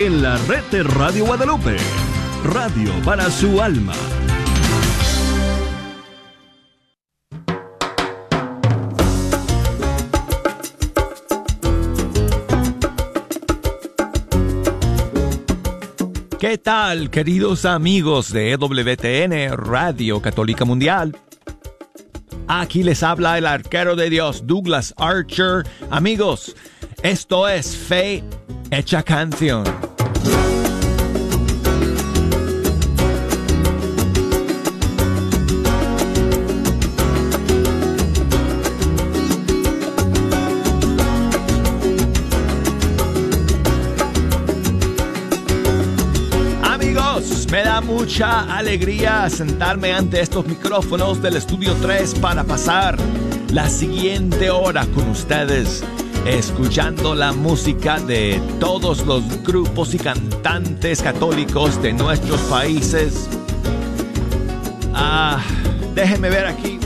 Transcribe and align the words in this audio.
en 0.00 0.22
la 0.22 0.38
red 0.48 0.64
de 0.70 0.82
Radio 0.82 1.26
Guadalupe. 1.26 1.76
Radio 2.42 2.90
para 3.04 3.30
su 3.30 3.60
alma. 3.60 3.92
¿Qué 16.38 16.56
tal, 16.56 17.10
queridos 17.10 17.66
amigos 17.66 18.32
de 18.32 18.52
EWTN 18.52 19.54
Radio 19.54 20.22
Católica 20.22 20.64
Mundial? 20.64 21.14
Aquí 22.48 22.82
les 22.82 23.02
habla 23.02 23.36
el 23.36 23.44
arquero 23.44 23.96
de 23.96 24.08
Dios, 24.08 24.46
Douglas 24.46 24.94
Archer. 24.96 25.64
Amigos, 25.90 26.56
esto 27.02 27.46
es 27.46 27.76
Fe 27.76 28.24
Hecha 28.70 29.02
Canción. 29.02 29.89
Mucha 47.90 48.42
alegría 48.56 49.28
sentarme 49.28 49.92
ante 49.92 50.20
estos 50.20 50.46
micrófonos 50.46 51.20
del 51.20 51.34
Estudio 51.34 51.74
3 51.82 52.14
para 52.20 52.44
pasar 52.44 52.96
la 53.52 53.68
siguiente 53.68 54.48
hora 54.48 54.86
con 54.94 55.08
ustedes, 55.08 55.82
escuchando 56.24 57.16
la 57.16 57.32
música 57.32 57.98
de 57.98 58.40
todos 58.60 59.04
los 59.06 59.42
grupos 59.42 59.92
y 59.94 59.98
cantantes 59.98 61.02
católicos 61.02 61.82
de 61.82 61.92
nuestros 61.92 62.40
países. 62.42 63.28
Ah, 64.94 65.40
déjenme 65.92 66.30
ver 66.30 66.46
aquí. 66.46 66.78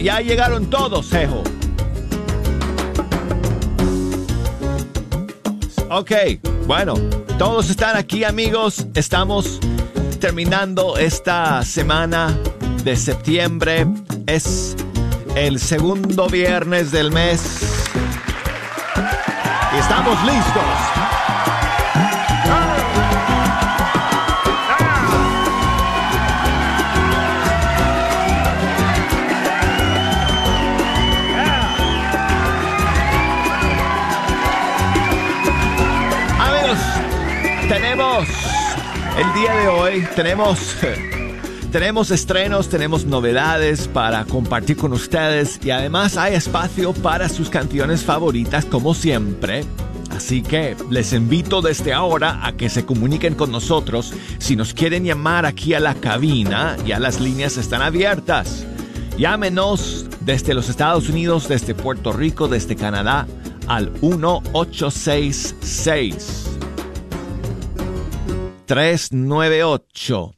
ya 0.00 0.20
llegaron 0.20 0.70
todos, 0.70 1.12
Ejo. 1.12 1.42
Ok, 5.90 6.12
bueno, 6.66 6.94
todos 7.38 7.70
están 7.70 7.96
aquí 7.96 8.24
amigos. 8.24 8.86
Estamos 8.94 9.60
terminando 10.20 10.96
esta 10.96 11.64
semana 11.64 12.36
de 12.84 12.96
septiembre. 12.96 13.86
Es 14.26 14.76
el 15.34 15.58
segundo 15.58 16.28
viernes 16.28 16.90
del 16.90 17.10
mes. 17.10 17.62
Y 19.74 19.78
estamos 19.78 20.22
listos 20.24 20.99
El 39.20 39.32
día 39.34 39.54
de 39.54 39.68
hoy 39.68 40.08
tenemos, 40.16 40.76
tenemos 41.70 42.10
estrenos, 42.10 42.70
tenemos 42.70 43.04
novedades 43.04 43.86
para 43.86 44.24
compartir 44.24 44.78
con 44.78 44.94
ustedes 44.94 45.60
y 45.62 45.70
además 45.70 46.16
hay 46.16 46.36
espacio 46.36 46.94
para 46.94 47.28
sus 47.28 47.50
canciones 47.50 48.02
favoritas 48.02 48.64
como 48.64 48.94
siempre. 48.94 49.66
Así 50.10 50.40
que 50.40 50.74
les 50.88 51.12
invito 51.12 51.60
desde 51.60 51.92
ahora 51.92 52.46
a 52.46 52.52
que 52.52 52.70
se 52.70 52.86
comuniquen 52.86 53.34
con 53.34 53.52
nosotros. 53.52 54.14
Si 54.38 54.56
nos 54.56 54.72
quieren 54.72 55.04
llamar 55.04 55.44
aquí 55.44 55.74
a 55.74 55.80
la 55.80 55.96
cabina, 55.96 56.78
ya 56.86 56.98
las 56.98 57.20
líneas 57.20 57.58
están 57.58 57.82
abiertas. 57.82 58.64
Llámenos 59.18 60.06
desde 60.20 60.54
los 60.54 60.70
Estados 60.70 61.10
Unidos, 61.10 61.46
desde 61.46 61.74
Puerto 61.74 62.14
Rico, 62.14 62.48
desde 62.48 62.74
Canadá 62.74 63.26
al 63.66 63.90
1866 64.00 66.46
398 68.70 70.34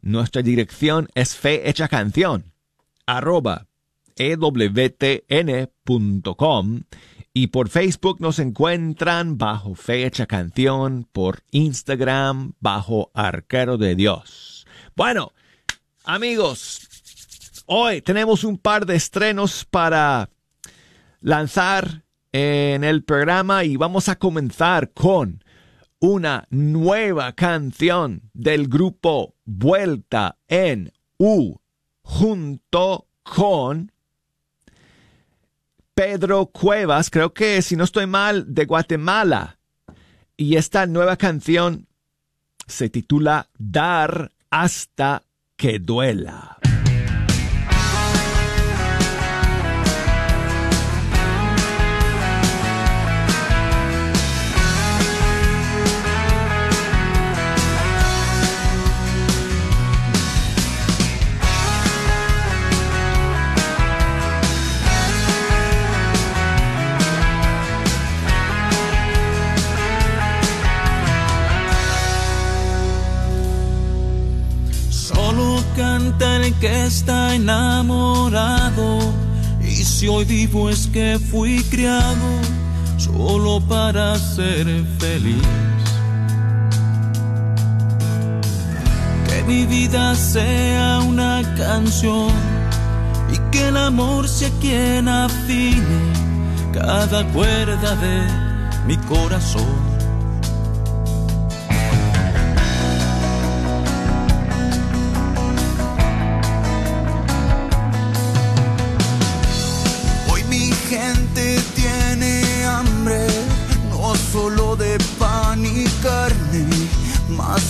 Nuestra 0.00 0.40
dirección 0.40 1.08
es 1.14 1.36
fe 1.36 1.68
hecha 1.68 1.88
canción 1.88 2.54
y 7.32 7.46
por 7.46 7.70
Facebook 7.70 8.20
nos 8.20 8.38
encuentran 8.40 9.38
bajo 9.38 9.74
Fecha 9.74 10.26
Canción, 10.26 11.08
por 11.10 11.44
Instagram 11.50 12.52
bajo 12.60 13.10
Arquero 13.14 13.78
de 13.78 13.94
Dios. 13.94 14.66
Bueno, 14.94 15.32
amigos, 16.04 16.88
hoy 17.64 18.02
tenemos 18.02 18.44
un 18.44 18.58
par 18.58 18.84
de 18.84 18.96
estrenos 18.96 19.64
para 19.64 20.28
lanzar 21.20 22.04
en 22.32 22.84
el 22.84 23.02
programa 23.02 23.64
y 23.64 23.76
vamos 23.76 24.10
a 24.10 24.16
comenzar 24.16 24.92
con 24.92 25.42
una 26.00 26.46
nueva 26.50 27.32
canción 27.32 28.30
del 28.34 28.68
grupo 28.68 29.34
Vuelta 29.46 30.36
en 30.48 30.92
U 31.16 31.56
junto 32.02 33.08
con 33.22 33.90
Pedro 35.98 36.46
Cuevas, 36.46 37.10
creo 37.10 37.34
que 37.34 37.60
si 37.60 37.74
no 37.74 37.82
estoy 37.82 38.06
mal, 38.06 38.54
de 38.54 38.66
Guatemala. 38.66 39.58
Y 40.36 40.54
esta 40.54 40.86
nueva 40.86 41.16
canción 41.16 41.88
se 42.68 42.88
titula 42.88 43.48
Dar 43.58 44.30
hasta 44.48 45.24
que 45.56 45.80
duela. 45.80 46.58
Está 77.08 77.34
enamorado. 77.34 78.98
Y 79.62 79.76
si 79.76 80.08
hoy 80.08 80.26
vivo 80.26 80.68
es 80.68 80.86
que 80.88 81.18
fui 81.18 81.62
criado 81.70 82.28
solo 82.98 83.62
para 83.66 84.18
ser 84.18 84.66
feliz. 84.98 85.42
Que 89.26 89.42
mi 89.44 89.64
vida 89.64 90.14
sea 90.14 91.00
una 91.00 91.42
canción 91.56 92.30
y 93.32 93.38
que 93.50 93.68
el 93.68 93.78
amor 93.78 94.28
sea 94.28 94.50
quien 94.60 95.08
afine 95.08 96.12
cada 96.74 97.26
cuerda 97.32 97.96
de 97.96 98.20
mi 98.86 98.98
corazón. 99.08 99.87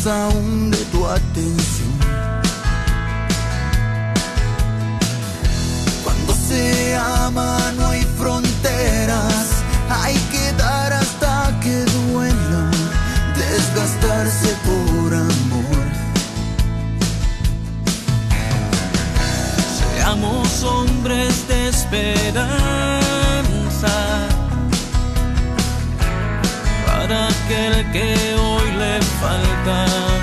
Aún 0.09 0.71
de 0.71 0.79
tu 0.93 1.07
atención. 1.07 1.99
Cuando 6.05 6.35
se 6.35 6.97
ama 6.97 7.58
falta. 29.21 30.18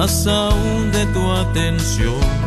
Más 0.00 0.26
aún 0.26 0.90
de 0.92 1.04
tu 1.12 1.30
atención. 1.30 2.39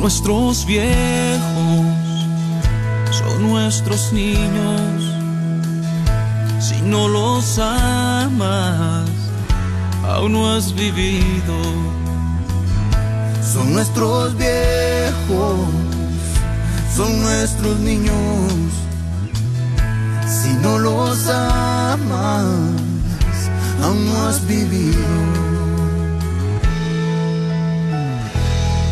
Nuestros 0.00 0.64
viejos, 0.64 1.86
son 3.10 3.42
nuestros 3.42 4.12
niños. 4.12 5.02
Si 6.60 6.80
no 6.82 7.08
los 7.08 7.58
amas, 7.58 9.08
aún 10.06 10.32
no 10.32 10.54
has 10.54 10.72
vivido. 10.72 11.56
Son 13.42 13.72
nuestros 13.72 14.36
viejos, 14.36 15.58
son 16.96 17.20
nuestros 17.20 17.80
niños. 17.80 18.52
Si 20.26 20.52
no 20.54 20.78
los 20.78 21.26
amas, 21.28 22.44
aún 23.82 24.06
no 24.06 24.26
has 24.28 24.46
vivido. 24.46 25.47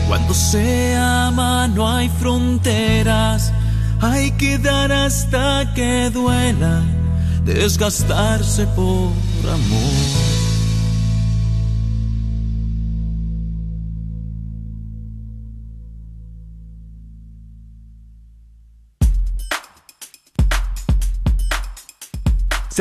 Cuando 0.06 0.34
se 0.34 0.94
ama 0.96 1.66
no 1.68 1.88
hay 1.88 2.08
fronteras, 2.08 3.52
hay 4.00 4.30
que 4.32 4.56
dar 4.56 4.92
hasta 4.92 5.72
que 5.74 6.10
duela, 6.10 6.82
desgastarse 7.44 8.66
por 8.68 9.10
amor. 9.50 10.36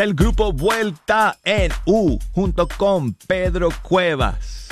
El 0.05 0.13
grupo 0.13 0.53
Vuelta 0.53 1.39
en 1.43 1.71
U 1.85 2.19
junto 2.33 2.67
con 2.67 3.13
Pedro 3.13 3.69
Cuevas 3.81 4.64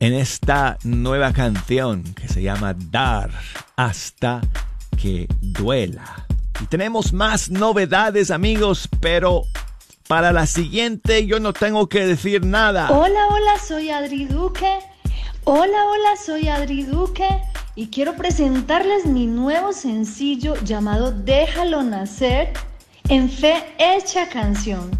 en 0.00 0.14
esta 0.14 0.78
nueva 0.82 1.34
canción 1.34 2.02
que 2.14 2.26
se 2.26 2.42
llama 2.42 2.74
Dar 2.74 3.30
hasta 3.76 4.40
que 5.00 5.28
duela. 5.42 6.26
Y 6.58 6.64
tenemos 6.64 7.12
más 7.12 7.50
novedades 7.50 8.30
amigos, 8.30 8.88
pero 9.00 9.44
para 10.08 10.32
la 10.32 10.46
siguiente 10.46 11.26
yo 11.26 11.38
no 11.38 11.52
tengo 11.52 11.88
que 11.88 12.06
decir 12.06 12.44
nada. 12.46 12.90
Hola, 12.90 13.26
hola, 13.28 13.58
soy 13.58 13.90
Adri 13.90 14.24
Duque. 14.24 14.78
Hola, 15.44 15.84
hola, 15.86 16.16
soy 16.16 16.48
Adri 16.48 16.82
Duque 16.84 17.28
y 17.74 17.88
quiero 17.88 18.16
presentarles 18.16 19.04
mi 19.04 19.26
nuevo 19.26 19.74
sencillo 19.74 20.54
llamado 20.64 21.12
Déjalo 21.12 21.82
Nacer 21.82 22.54
en 23.10 23.28
Fe 23.30 23.64
Hecha 23.78 24.30
Canción. 24.30 24.90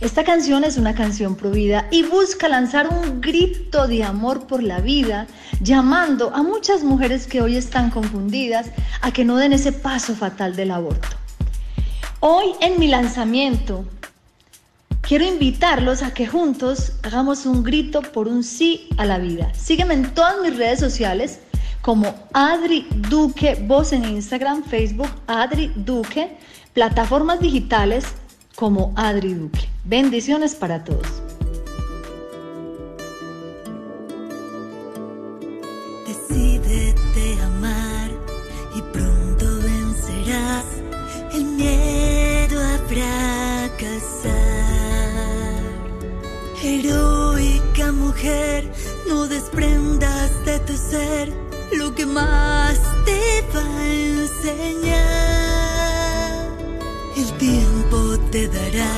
Esta 0.00 0.22
canción 0.22 0.62
es 0.62 0.76
una 0.76 0.94
canción 0.94 1.34
pro 1.34 1.50
vida 1.50 1.88
y 1.90 2.04
busca 2.04 2.48
lanzar 2.48 2.88
un 2.88 3.20
grito 3.20 3.88
de 3.88 4.04
amor 4.04 4.46
por 4.46 4.62
la 4.62 4.80
vida, 4.80 5.26
llamando 5.60 6.32
a 6.34 6.42
muchas 6.44 6.84
mujeres 6.84 7.26
que 7.26 7.42
hoy 7.42 7.56
están 7.56 7.90
confundidas 7.90 8.70
a 9.00 9.10
que 9.10 9.24
no 9.24 9.36
den 9.36 9.52
ese 9.52 9.72
paso 9.72 10.14
fatal 10.14 10.54
del 10.54 10.70
aborto. 10.70 11.08
Hoy 12.20 12.46
en 12.60 12.78
mi 12.78 12.86
lanzamiento 12.86 13.84
quiero 15.00 15.24
invitarlos 15.24 16.02
a 16.02 16.14
que 16.14 16.28
juntos 16.28 16.92
hagamos 17.02 17.44
un 17.44 17.64
grito 17.64 18.02
por 18.02 18.28
un 18.28 18.44
sí 18.44 18.88
a 18.98 19.04
la 19.04 19.18
vida. 19.18 19.52
Sígueme 19.54 19.94
en 19.94 20.14
todas 20.14 20.36
mis 20.42 20.56
redes 20.56 20.78
sociales 20.78 21.40
como 21.80 22.14
Adri 22.34 22.86
Duque, 23.08 23.56
voz 23.66 23.92
en 23.92 24.04
Instagram, 24.04 24.62
Facebook, 24.62 25.10
Adri 25.26 25.72
Duque, 25.74 26.36
plataformas 26.72 27.40
digitales 27.40 28.04
como 28.58 28.92
Adri 28.96 29.34
Duque. 29.34 29.68
Bendiciones 29.84 30.56
para 30.56 30.82
todos. 30.82 31.06
Decídete 36.04 37.40
amar 37.40 38.10
y 38.74 38.82
pronto 38.92 39.46
vencerás 39.62 40.64
el 41.34 41.44
miedo 41.44 42.60
a 42.60 42.78
fracasar. 42.88 44.32
Heroica 46.60 47.92
mujer, 47.92 48.68
no 49.08 49.28
desprendas 49.28 50.32
de 50.44 50.58
tu 50.58 50.76
ser 50.76 51.32
lo 51.76 51.94
que 51.94 52.06
más 52.06 52.80
te 53.04 53.44
va 53.54 53.62
a 53.62 53.86
enseñar. 53.94 55.28
El 57.16 57.32
tiempo 57.38 57.77
te 58.30 58.46
dará 58.48 58.94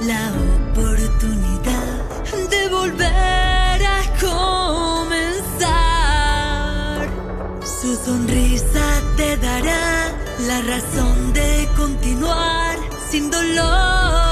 la 0.00 0.32
oportunidad 0.72 1.98
de 2.50 2.68
volver 2.68 3.86
a 3.86 4.00
comenzar. 5.00 5.68
Su 7.62 7.94
sonrisa 7.94 9.02
te 9.16 9.36
dará 9.36 10.12
la 10.40 10.62
razón 10.62 11.32
de 11.32 11.68
continuar 11.76 12.78
sin 13.10 13.30
dolor 13.30 14.29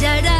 no 0.00 0.06
hallarás 0.06 0.37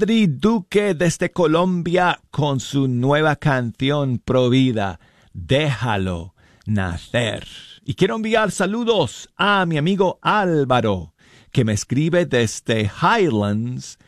Adri 0.00 0.28
Duque 0.28 0.94
desde 0.94 1.30
Colombia 1.30 2.22
con 2.30 2.58
su 2.58 2.88
nueva 2.88 3.36
canción 3.36 4.18
Provida, 4.18 4.98
Déjalo 5.34 6.34
nacer. 6.64 7.46
Y 7.84 7.92
quiero 7.92 8.16
enviar 8.16 8.50
saludos 8.50 9.28
a 9.36 9.66
mi 9.66 9.76
amigo 9.76 10.18
Álvaro, 10.22 11.12
que 11.52 11.66
me 11.66 11.74
escribe 11.74 12.24
desde 12.24 12.90
Highlands, 12.90 13.98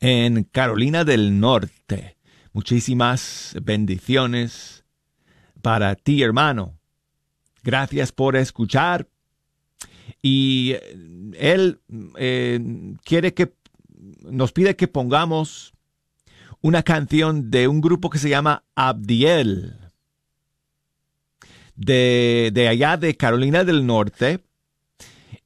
en 0.00 0.44
Carolina 0.44 1.04
del 1.04 1.38
Norte. 1.38 2.16
Muchísimas 2.54 3.54
bendiciones 3.62 4.86
para 5.60 5.96
ti, 5.96 6.22
hermano. 6.22 6.78
Gracias 7.62 8.10
por 8.10 8.36
escuchar. 8.36 9.06
Y 10.22 10.72
eh, 10.72 10.96
él 11.38 11.78
eh, 12.16 12.94
quiere 13.04 13.34
que 13.34 13.52
nos 14.24 14.52
pide 14.52 14.76
que 14.76 14.88
pongamos 14.88 15.72
una 16.60 16.82
canción 16.82 17.50
de 17.50 17.68
un 17.68 17.80
grupo 17.80 18.10
que 18.10 18.18
se 18.18 18.28
llama 18.28 18.64
Abdiel, 18.74 19.78
de, 21.74 22.50
de 22.52 22.68
allá 22.68 22.96
de 22.96 23.16
Carolina 23.16 23.64
del 23.64 23.86
Norte. 23.86 24.40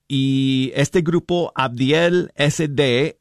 Y 0.09 0.73
este 0.75 1.01
grupo 1.01 1.53
Abdiel 1.55 2.31
SD 2.37 3.19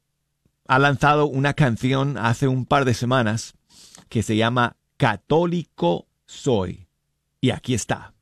ha 0.68 0.78
lanzado 0.78 1.26
una 1.26 1.54
canción 1.54 2.18
hace 2.18 2.48
un 2.48 2.66
par 2.66 2.84
de 2.84 2.94
semanas 2.94 3.54
que 4.08 4.22
se 4.22 4.36
llama 4.36 4.76
Católico 4.96 6.06
Soy. 6.26 6.86
Y 7.40 7.50
aquí 7.50 7.74
está. 7.74 8.14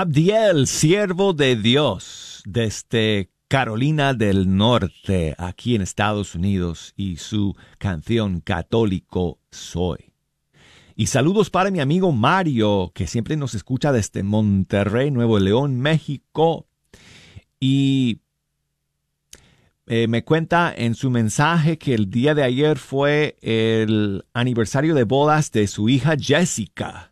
Abdiel, 0.00 0.66
siervo 0.66 1.34
de 1.34 1.56
Dios, 1.56 2.42
desde 2.46 3.28
Carolina 3.48 4.14
del 4.14 4.56
Norte, 4.56 5.34
aquí 5.36 5.74
en 5.74 5.82
Estados 5.82 6.34
Unidos, 6.34 6.94
y 6.96 7.18
su 7.18 7.54
canción 7.76 8.40
Católico 8.40 9.40
Soy. 9.50 10.14
Y 10.96 11.08
saludos 11.08 11.50
para 11.50 11.70
mi 11.70 11.80
amigo 11.80 12.12
Mario, 12.12 12.92
que 12.94 13.06
siempre 13.06 13.36
nos 13.36 13.54
escucha 13.54 13.92
desde 13.92 14.22
Monterrey, 14.22 15.10
Nuevo 15.10 15.38
León, 15.38 15.78
México. 15.78 16.66
Y 17.60 18.22
eh, 19.86 20.08
me 20.08 20.24
cuenta 20.24 20.72
en 20.74 20.94
su 20.94 21.10
mensaje 21.10 21.76
que 21.76 21.92
el 21.92 22.08
día 22.08 22.34
de 22.34 22.44
ayer 22.44 22.78
fue 22.78 23.36
el 23.42 24.24
aniversario 24.32 24.94
de 24.94 25.04
bodas 25.04 25.52
de 25.52 25.66
su 25.66 25.90
hija 25.90 26.16
Jessica 26.18 27.09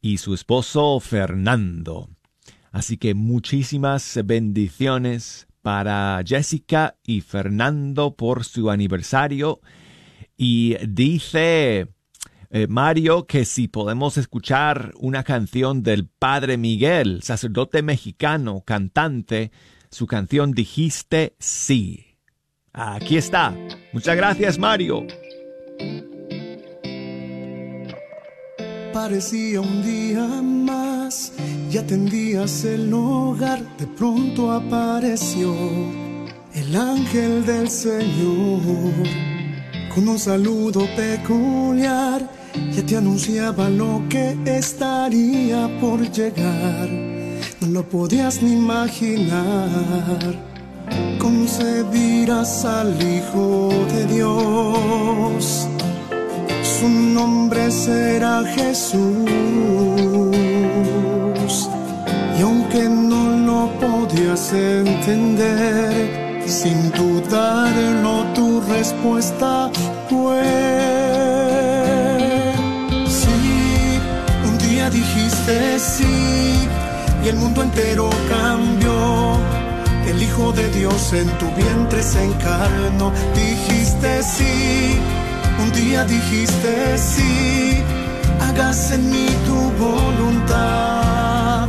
y 0.00 0.18
su 0.18 0.34
esposo 0.34 1.00
Fernando. 1.00 2.08
Así 2.72 2.96
que 2.96 3.14
muchísimas 3.14 4.18
bendiciones 4.24 5.48
para 5.62 6.22
Jessica 6.24 6.96
y 7.04 7.20
Fernando 7.20 8.14
por 8.14 8.44
su 8.44 8.70
aniversario. 8.70 9.60
Y 10.36 10.76
dice 10.86 11.88
eh, 12.50 12.66
Mario 12.68 13.26
que 13.26 13.44
si 13.44 13.68
podemos 13.68 14.16
escuchar 14.16 14.92
una 14.96 15.22
canción 15.22 15.82
del 15.82 16.06
Padre 16.06 16.56
Miguel, 16.56 17.22
sacerdote 17.22 17.82
mexicano, 17.82 18.62
cantante, 18.64 19.50
su 19.90 20.06
canción 20.06 20.52
Dijiste 20.52 21.34
sí. 21.38 22.06
Aquí 22.72 23.16
está. 23.16 23.54
Muchas 23.92 24.16
gracias, 24.16 24.58
Mario. 24.58 25.06
Parecía 28.92 29.60
un 29.60 29.84
día 29.84 30.26
más 30.42 31.32
y 31.70 31.78
atendías 31.78 32.64
el 32.64 32.92
hogar, 32.92 33.60
de 33.78 33.86
pronto 33.86 34.50
apareció 34.50 35.54
el 36.54 36.74
ángel 36.74 37.46
del 37.46 37.70
Señor 37.70 38.90
con 39.94 40.08
un 40.08 40.18
saludo 40.18 40.86
peculiar. 40.96 42.28
Ya 42.72 42.84
te 42.84 42.96
anunciaba 42.96 43.70
lo 43.70 44.02
que 44.08 44.36
estaría 44.44 45.68
por 45.80 46.00
llegar, 46.10 46.88
no 47.60 47.68
lo 47.68 47.88
podías 47.88 48.42
ni 48.42 48.54
imaginar. 48.54 50.34
Concebirás 51.20 52.64
al 52.64 52.96
Hijo 53.00 53.68
de 53.92 54.06
Dios 54.06 55.68
su 56.80 56.88
nombre 56.88 57.70
será 57.70 58.42
Jesús. 58.56 58.98
Y 62.38 62.42
aunque 62.42 62.88
no 62.88 63.22
lo 63.48 63.70
podías 63.78 64.52
entender, 64.54 66.42
sin 66.46 66.90
dudarlo 66.92 68.24
tu 68.34 68.62
respuesta 68.62 69.70
fue 70.08 70.42
sí. 73.06 74.00
Un 74.48 74.56
día 74.66 74.88
dijiste 74.88 75.78
sí 75.78 76.66
y 77.22 77.28
el 77.28 77.36
mundo 77.36 77.62
entero 77.62 78.08
cambió. 78.30 79.38
El 80.06 80.22
Hijo 80.22 80.50
de 80.52 80.68
Dios 80.70 81.12
en 81.12 81.28
tu 81.38 81.46
vientre 81.54 82.02
se 82.02 82.24
encarnó. 82.24 83.12
Dijiste 83.34 84.22
sí 84.22 84.98
un 85.62 85.72
día 85.72 86.04
dijiste 86.04 86.98
sí, 86.98 87.82
hágase 88.40 88.94
en 88.94 89.10
mí 89.10 89.26
tu 89.46 89.58
voluntad. 89.84 91.68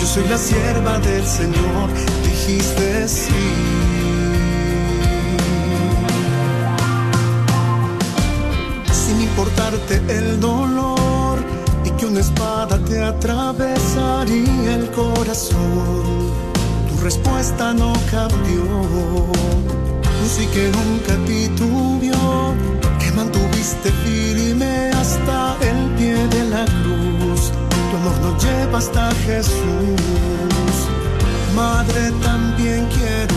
Yo 0.00 0.06
soy 0.06 0.28
la 0.28 0.38
sierva 0.38 0.98
del 0.98 1.26
Señor, 1.26 1.90
dijiste 2.24 3.08
sí. 3.08 3.50
Sin 8.92 9.20
importarte 9.20 10.02
el 10.08 10.40
dolor 10.40 11.38
y 11.84 11.90
que 11.90 12.06
una 12.06 12.20
espada 12.20 12.78
te 12.84 13.02
atravesaría 13.02 14.74
el 14.74 14.90
corazón, 14.90 16.32
tu 16.88 17.04
respuesta 17.04 17.74
no 17.74 17.92
cambió. 18.10 18.64
Sí 20.34 20.46
que 20.46 20.72
nunca 20.72 21.14
titubió 21.26 22.14
mantuviste 23.16 23.90
firme 24.04 24.90
hasta 24.90 25.56
el 25.60 25.90
pie 25.96 26.16
de 26.28 26.44
la 26.50 26.64
cruz. 26.64 27.52
Tu 27.90 27.96
amor 27.96 28.16
nos 28.20 28.44
lleva 28.44 28.78
hasta 28.78 29.10
Jesús. 29.26 30.76
Madre, 31.54 32.12
también 32.22 32.86
quiero 32.96 33.33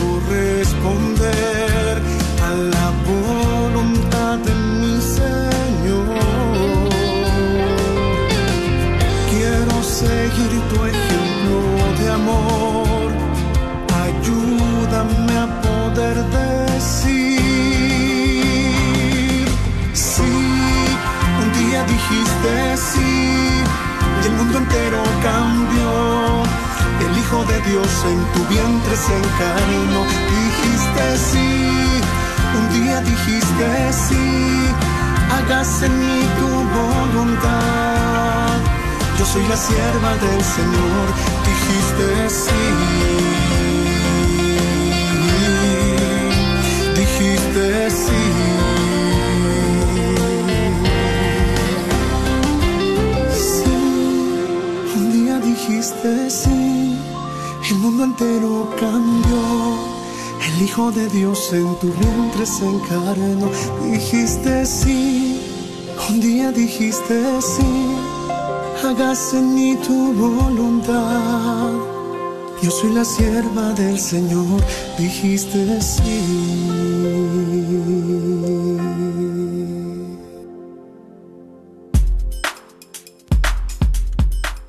sierva 39.68 40.12
del 40.24 40.42
Señor, 40.56 41.06
dijiste 41.46 42.08
sí. 42.30 42.64
Dijiste 46.96 47.90
sí. 47.90 48.28
dijiste 55.68 56.30
sí, 56.30 56.98
el 57.70 57.76
mundo 57.78 58.04
entero 58.04 58.70
cambió. 58.78 59.98
El 60.46 60.62
Hijo 60.62 60.90
de 60.90 61.08
Dios 61.08 61.52
en 61.52 61.74
tu 61.78 61.92
vientre 61.92 62.46
se 62.46 62.64
encarnó. 62.64 63.50
Dijiste 63.84 64.64
sí, 64.66 65.40
un 66.08 66.20
día 66.20 66.50
dijiste 66.52 67.40
sí, 67.42 67.87
hágase 68.88 69.40
mí 69.42 69.76
tu 69.86 70.14
voluntad. 70.14 71.70
Yo 72.62 72.70
soy 72.70 72.92
la 72.92 73.04
sierva 73.04 73.72
del 73.74 73.98
Señor, 73.98 74.62
dijiste 74.98 75.80
sí. 75.80 76.20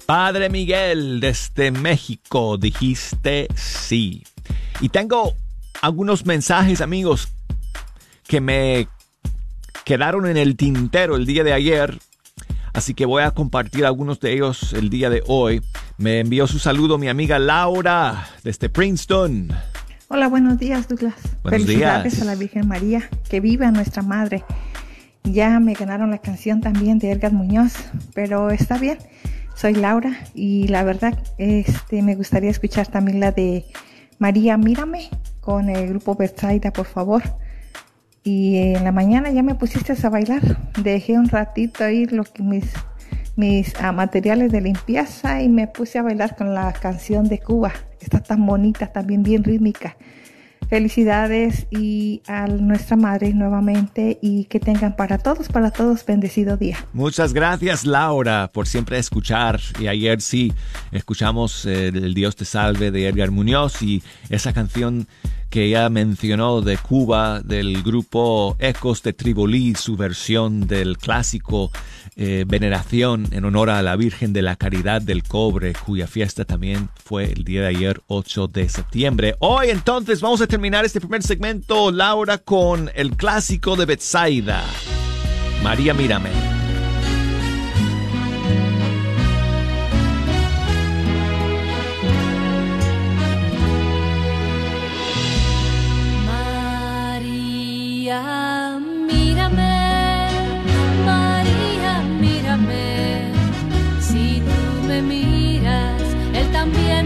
Padre 0.05 0.49
Miguel, 0.49 1.19
desde 1.19 1.71
México, 1.71 2.57
dijiste 2.57 3.47
sí. 3.55 4.23
Y 4.81 4.89
tengo 4.89 5.33
algunos 5.81 6.25
mensajes, 6.25 6.81
amigos, 6.81 7.29
que 8.27 8.41
me 8.41 8.87
quedaron 9.85 10.27
en 10.27 10.37
el 10.37 10.55
tintero 10.55 11.15
el 11.15 11.25
día 11.25 11.43
de 11.43 11.53
ayer. 11.53 11.99
Así 12.73 12.93
que 12.93 13.05
voy 13.05 13.23
a 13.23 13.31
compartir 13.31 13.85
algunos 13.85 14.19
de 14.19 14.33
ellos 14.33 14.73
el 14.73 14.89
día 14.89 15.09
de 15.09 15.23
hoy. 15.27 15.61
Me 15.97 16.19
envió 16.19 16.47
su 16.47 16.59
saludo 16.59 16.97
mi 16.97 17.07
amiga 17.09 17.39
Laura 17.39 18.27
desde 18.43 18.69
Princeton. 18.69 19.49
Hola, 20.07 20.27
buenos 20.27 20.57
días, 20.57 20.87
Douglas. 20.87 21.15
Buenos 21.43 21.61
Felicidades 21.65 22.13
días. 22.13 22.21
a 22.23 22.25
la 22.25 22.35
Virgen 22.35 22.67
María. 22.67 23.09
Que 23.29 23.39
viva 23.39 23.69
nuestra 23.71 24.01
madre. 24.01 24.43
Ya 25.23 25.59
me 25.59 25.73
ganaron 25.73 26.11
la 26.11 26.17
canción 26.17 26.61
también 26.61 26.97
de 26.97 27.11
Edgar 27.11 27.33
Muñoz, 27.33 27.73
pero 28.15 28.49
está 28.49 28.77
bien. 28.77 28.97
Soy 29.55 29.73
Laura 29.73 30.17
y 30.33 30.67
la 30.69 30.83
verdad 30.83 31.21
este, 31.37 32.01
me 32.01 32.15
gustaría 32.15 32.49
escuchar 32.49 32.87
también 32.87 33.19
la 33.19 33.31
de 33.31 33.65
María 34.17 34.57
Mírame 34.57 35.09
con 35.41 35.69
el 35.69 35.89
grupo 35.89 36.15
Betsaida, 36.15 36.71
por 36.71 36.85
favor. 36.85 37.21
Y 38.23 38.57
en 38.57 38.83
la 38.83 38.91
mañana 38.91 39.31
ya 39.31 39.43
me 39.43 39.55
pusiste 39.55 39.93
a 40.01 40.09
bailar. 40.09 40.41
Dejé 40.81 41.17
un 41.17 41.29
ratito 41.29 41.83
ahí 41.83 42.05
lo 42.05 42.23
mis, 42.39 42.65
mis 43.35 43.73
ah, 43.81 43.91
materiales 43.91 44.51
de 44.51 44.61
limpieza 44.61 45.41
y 45.41 45.49
me 45.49 45.67
puse 45.67 45.99
a 45.99 46.03
bailar 46.03 46.35
con 46.35 46.53
la 46.53 46.71
canción 46.73 47.27
de 47.27 47.39
Cuba. 47.39 47.73
Está 48.01 48.21
tan 48.21 48.45
bonita, 48.45 48.87
también 48.87 49.23
bien 49.23 49.43
rítmica. 49.43 49.95
Felicidades 50.69 51.65
y 51.71 52.21
a 52.27 52.45
nuestra 52.47 52.95
madre 52.95 53.33
nuevamente 53.33 54.19
y 54.21 54.45
que 54.45 54.59
tengan 54.59 54.95
para 54.95 55.17
todos, 55.17 55.47
para 55.47 55.71
todos 55.71 56.05
bendecido 56.05 56.57
día. 56.57 56.77
Muchas 56.93 57.33
gracias 57.33 57.85
Laura 57.85 58.51
por 58.53 58.67
siempre 58.67 58.99
escuchar. 58.99 59.59
Y 59.79 59.87
ayer 59.87 60.21
sí 60.21 60.53
escuchamos 60.91 61.65
eh, 61.65 61.87
El 61.87 62.13
Dios 62.13 62.35
te 62.35 62.45
salve 62.45 62.91
de 62.91 63.07
Edgar 63.07 63.31
Muñoz 63.31 63.81
y 63.81 64.03
esa 64.29 64.53
canción 64.53 65.07
que 65.49 65.65
ella 65.65 65.89
mencionó 65.89 66.61
de 66.61 66.77
Cuba, 66.77 67.41
del 67.41 67.81
grupo 67.81 68.55
Ecos 68.59 69.01
de 69.01 69.13
Tribolí, 69.13 69.73
su 69.73 69.97
versión 69.97 70.67
del 70.67 70.97
clásico 70.97 71.71
eh, 72.21 72.43
Veneración 72.45 73.27
en 73.31 73.45
honor 73.45 73.69
a 73.69 73.81
la 73.81 73.95
Virgen 73.95 74.33
de 74.33 74.41
la 74.41 74.57
Caridad 74.57 75.01
del 75.01 75.23
Cobre, 75.23 75.71
cuya 75.71 76.05
fiesta 76.05 76.43
también 76.43 76.89
fue 77.01 77.31
el 77.31 77.45
día 77.45 77.61
de 77.61 77.67
ayer, 77.67 78.01
8 78.07 78.47
de 78.49 78.67
septiembre. 78.67 79.35
Hoy 79.39 79.69
entonces 79.69 80.19
vamos 80.19 80.41
a 80.41 80.47
terminar 80.47 80.83
este 80.83 80.99
primer 80.99 81.23
segmento, 81.23 81.91
Laura, 81.91 82.37
con 82.37 82.91
el 82.93 83.15
clásico 83.15 83.77
de 83.77 83.85
Betsaida, 83.85 84.65
María 85.63 85.93
Mírame. 85.93 86.58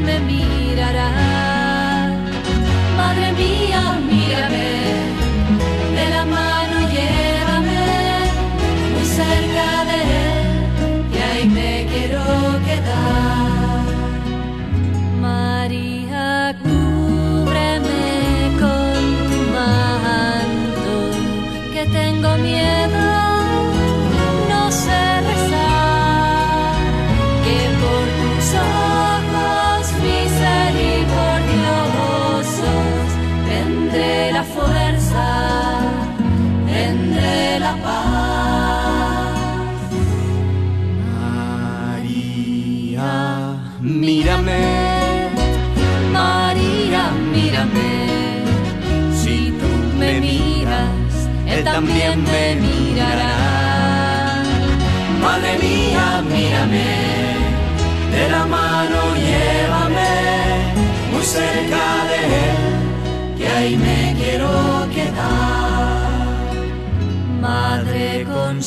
También 0.06 0.53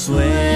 Madre, 0.09 0.56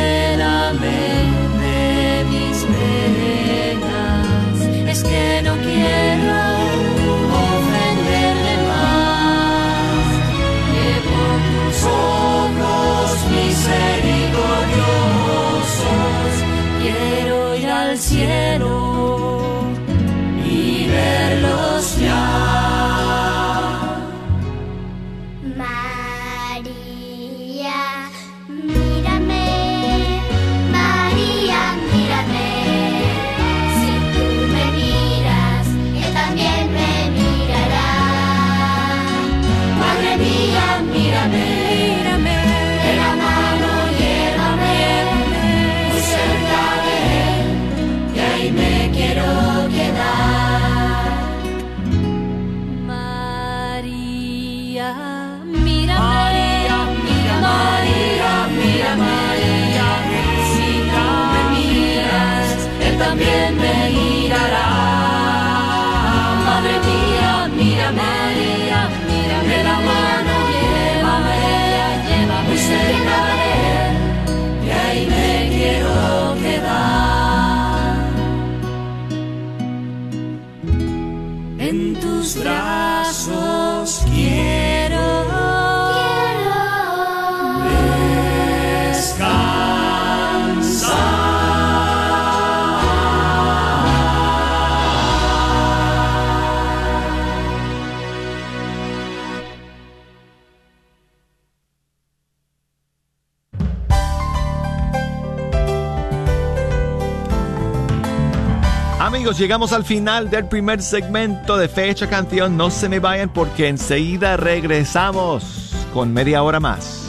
llegamos 109.40 109.72
al 109.72 109.86
final 109.86 110.28
del 110.28 110.44
primer 110.44 110.82
segmento 110.82 111.56
de 111.56 111.66
Fecha 111.66 112.06
Canción. 112.06 112.58
No 112.58 112.68
se 112.68 112.90
me 112.90 112.98
vayan 112.98 113.30
porque 113.30 113.68
enseguida 113.68 114.36
regresamos 114.36 115.72
con 115.94 116.12
media 116.12 116.42
hora 116.42 116.60
más. 116.60 116.99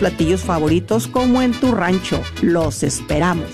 platillos 0.00 0.40
favoritos 0.40 1.06
como 1.06 1.42
en 1.42 1.52
tu 1.52 1.72
rancho. 1.72 2.20
Los 2.42 2.82
esperamos. 2.82 3.50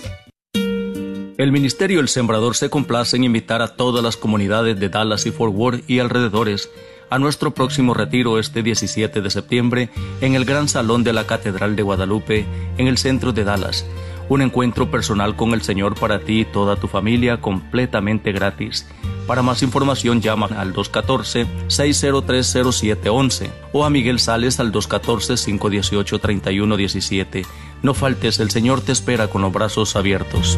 El 0.55 1.53
Ministerio 1.53 2.01
El 2.01 2.09
Sembrador 2.09 2.57
se 2.57 2.71
complace 2.71 3.17
en 3.17 3.25
invitar 3.25 3.61
a 3.61 3.77
todas 3.77 4.03
las 4.03 4.17
comunidades 4.17 4.81
de 4.81 4.89
Dallas 4.89 5.27
y 5.27 5.33
Fort 5.33 5.53
Worth 5.55 5.91
y 5.91 5.99
alrededores 5.99 6.71
a 7.11 7.19
nuestro 7.19 7.53
próximo 7.53 7.95
retiro 7.95 8.39
este 8.39 8.63
17 8.63 9.21
de 9.21 9.31
septiembre 9.31 9.91
en 10.21 10.35
el 10.35 10.45
Gran 10.45 10.69
Salón 10.69 11.05
de 11.05 11.13
la 11.13 11.27
Catedral 11.27 11.77
de 11.77 11.83
Guadalupe 11.83 12.47
en 12.79 12.87
el 12.87 12.97
centro 12.97 13.33
de 13.33 13.45
Dallas. 13.45 13.85
Un 14.29 14.41
encuentro 14.41 14.91
personal 14.91 15.37
con 15.37 15.53
el 15.53 15.63
Señor 15.63 15.99
para 15.99 16.21
ti 16.21 16.41
y 16.41 16.45
toda 16.45 16.77
tu 16.77 16.89
familia 16.89 17.41
completamente 17.41 18.33
gratis. 18.33 18.87
Para 19.27 19.43
más 19.43 19.63
información 19.63 20.21
llama 20.21 20.47
al 20.57 20.73
214-6030711 20.73 23.51
o 23.73 23.85
a 23.85 23.91
Miguel 23.91 24.21
Sales 24.21 24.61
al 24.61 24.71
214-518-3117. 24.73 27.45
No 27.83 27.95
faltes, 27.95 28.39
el 28.39 28.51
Señor 28.51 28.83
te 28.83 28.93
espera 28.93 29.27
con 29.29 29.43
los 29.43 29.53
brazos 29.53 29.97
abiertos. 29.97 30.57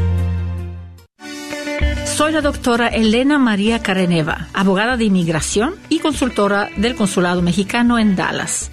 Soy 2.05 2.33
la 2.33 2.41
doctora 2.41 2.89
Elena 2.89 3.39
María 3.39 3.81
Careneva, 3.81 4.49
abogada 4.53 4.97
de 4.97 5.05
inmigración 5.05 5.77
y 5.89 6.01
consultora 6.01 6.69
del 6.77 6.97
Consulado 6.97 7.43
Mexicano 7.43 7.97
en 7.99 8.17
Dallas. 8.17 8.73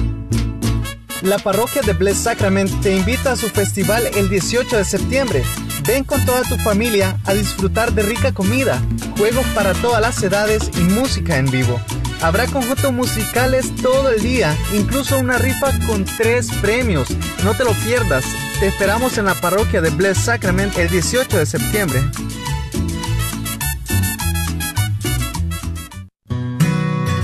La 1.21 1.37
parroquia 1.37 1.83
de 1.83 1.93
Bless 1.93 2.17
Sacrament 2.17 2.81
te 2.81 2.95
invita 2.95 3.33
a 3.33 3.35
su 3.35 3.47
festival 3.49 4.07
el 4.15 4.27
18 4.27 4.77
de 4.77 4.83
septiembre. 4.83 5.43
Ven 5.85 6.03
con 6.03 6.25
toda 6.25 6.41
tu 6.41 6.57
familia 6.57 7.19
a 7.25 7.33
disfrutar 7.33 7.93
de 7.93 8.01
rica 8.01 8.33
comida, 8.33 8.81
juegos 9.17 9.45
para 9.53 9.73
todas 9.73 10.01
las 10.01 10.21
edades 10.23 10.71
y 10.79 10.81
música 10.81 11.37
en 11.37 11.45
vivo. 11.45 11.79
Habrá 12.21 12.47
conjuntos 12.47 12.91
musicales 12.91 13.71
todo 13.83 14.09
el 14.09 14.21
día, 14.21 14.57
incluso 14.73 15.19
una 15.19 15.37
rifa 15.37 15.71
con 15.85 16.05
tres 16.05 16.51
premios. 16.59 17.09
No 17.43 17.53
te 17.53 17.65
lo 17.65 17.73
pierdas. 17.73 18.25
Te 18.59 18.67
esperamos 18.67 19.19
en 19.19 19.25
la 19.25 19.35
parroquia 19.35 19.79
de 19.81 19.91
Bless 19.91 20.17
Sacrament 20.17 20.75
el 20.79 20.89
18 20.89 21.37
de 21.37 21.45
septiembre. 21.45 22.01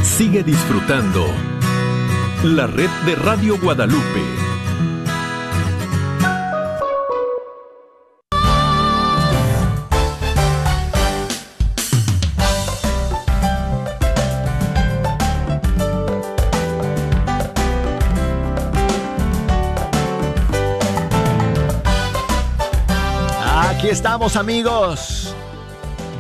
Sigue 0.03 0.43
disfrutando 0.43 1.56
la 2.43 2.67
red 2.67 2.89
de 3.05 3.15
Radio 3.15 3.57
Guadalupe. 3.59 4.21
Aquí 23.69 23.89
estamos 23.89 24.35
amigos, 24.35 25.35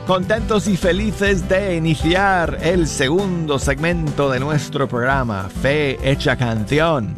contentos 0.07 0.69
y 0.69 0.77
felices 0.77 1.49
de 1.49 1.75
iniciar 1.75 2.59
el 2.61 2.87
segundo 2.87 3.59
segmento 3.59 4.31
de 4.31 4.39
nuestro 4.39 4.87
programa, 4.87 5.49
Fe 5.61 5.97
Hecha 6.01 6.37
Canción. 6.37 7.13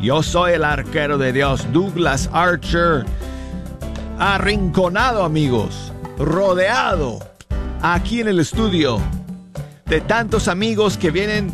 Yo 0.00 0.24
soy 0.24 0.54
el 0.54 0.64
arquero 0.64 1.18
de 1.18 1.32
Dios, 1.32 1.64
Douglas 1.72 2.28
Archer, 2.32 3.06
arrinconado 4.18 5.22
amigos, 5.22 5.92
rodeado 6.18 7.20
aquí 7.80 8.22
en 8.22 8.28
el 8.28 8.40
estudio 8.40 8.98
de 9.86 10.00
tantos 10.00 10.48
amigos 10.48 10.98
que 10.98 11.12
vienen 11.12 11.52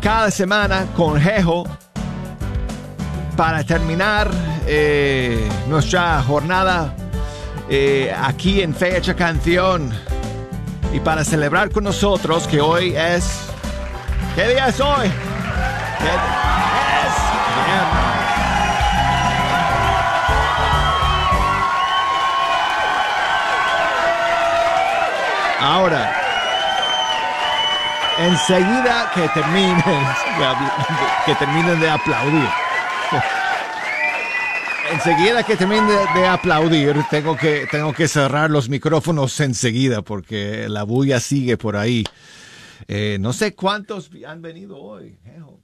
cada 0.00 0.32
semana 0.32 0.86
con 0.96 1.20
Jejo 1.20 1.64
para 3.36 3.62
terminar 3.62 4.28
eh, 4.66 5.48
nuestra 5.68 6.20
jornada 6.24 6.92
eh, 7.70 8.14
aquí 8.16 8.62
en 8.62 8.74
Fecha 8.74 9.14
Canción 9.14 9.92
y 10.92 11.00
para 11.00 11.24
celebrar 11.24 11.70
con 11.70 11.84
nosotros 11.84 12.46
que 12.46 12.60
hoy 12.60 12.94
es... 12.96 13.46
¿Qué 14.34 14.48
día 14.48 14.68
es 14.68 14.80
hoy? 14.80 15.08
¿Qué. 15.98 16.48
Ahora, 25.60 26.14
enseguida 28.18 29.10
que 29.12 29.28
terminen, 29.28 29.82
que 31.26 31.34
terminen 31.34 31.80
de 31.80 31.90
aplaudir 31.90 32.48
enseguida 34.92 35.42
que 35.42 35.56
termine 35.56 35.92
de, 36.14 36.26
aplaudir, 36.26 36.96
tengo 37.10 37.36
que, 37.36 37.66
tengo 37.70 37.92
que 37.92 38.08
cerrar 38.08 38.50
los 38.50 38.68
micrófonos 38.68 39.38
enseguida 39.40 40.02
porque 40.02 40.68
la 40.68 40.82
bulla 40.82 41.20
sigue 41.20 41.56
por 41.56 41.76
ahí. 41.76 42.04
Eh, 42.86 43.18
no 43.20 43.32
sé 43.32 43.54
cuántos 43.54 44.10
han 44.26 44.42
venido 44.42 44.78
hoy. 44.78 45.18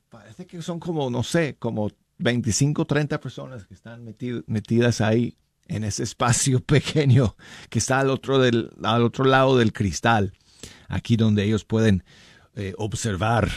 Parece 0.09 0.47
que 0.47 0.63
son 0.63 0.79
como, 0.79 1.11
no 1.11 1.23
sé, 1.23 1.57
como 1.59 1.91
25, 2.19 2.85
30 2.85 3.21
personas 3.21 3.67
que 3.67 3.75
están 3.75 4.05
metidas 4.47 5.01
ahí 5.01 5.37
en 5.67 5.85
ese 5.85 6.03
espacio 6.03 6.61
pequeño 6.65 7.37
que 7.71 7.79
está 7.79 8.01
al 8.01 8.11
otro, 8.11 8.39
del, 8.39 8.71
al 8.83 9.03
otro 9.03 9.25
lado 9.25 9.57
del 9.57 9.73
cristal, 9.73 10.33
aquí 10.89 11.17
donde 11.17 11.45
ellos 11.45 11.65
pueden 11.65 12.05
eh, 12.55 12.75
observar 12.79 13.51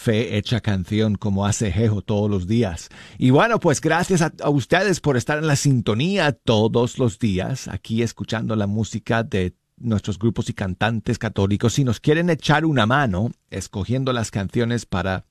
Fe 0.00 0.38
hecha 0.38 0.60
canción 0.60 1.16
como 1.16 1.44
hace 1.44 1.72
Jejo 1.72 2.02
todos 2.02 2.30
los 2.30 2.46
días. 2.46 2.88
Y 3.18 3.30
bueno, 3.30 3.58
pues 3.58 3.80
gracias 3.80 4.22
a, 4.22 4.32
ustedes 4.48 5.00
por 5.00 5.16
estar 5.16 5.38
en 5.38 5.48
la 5.48 5.56
sintonía 5.56 6.30
todos 6.30 6.98
los 6.98 7.18
días, 7.18 7.66
aquí 7.66 8.02
escuchando 8.02 8.54
la 8.54 8.68
música 8.68 9.24
de 9.24 9.56
nuestros 9.76 10.20
grupos 10.20 10.48
y 10.50 10.54
cantantes 10.54 11.18
católicos. 11.18 11.72
Si 11.72 11.82
nos 11.82 11.98
quieren 11.98 12.30
echar 12.30 12.64
una 12.64 12.86
mano 12.86 13.32
escogiendo 13.50 14.12
las 14.12 14.30
canciones 14.30 14.86
para 14.86 15.24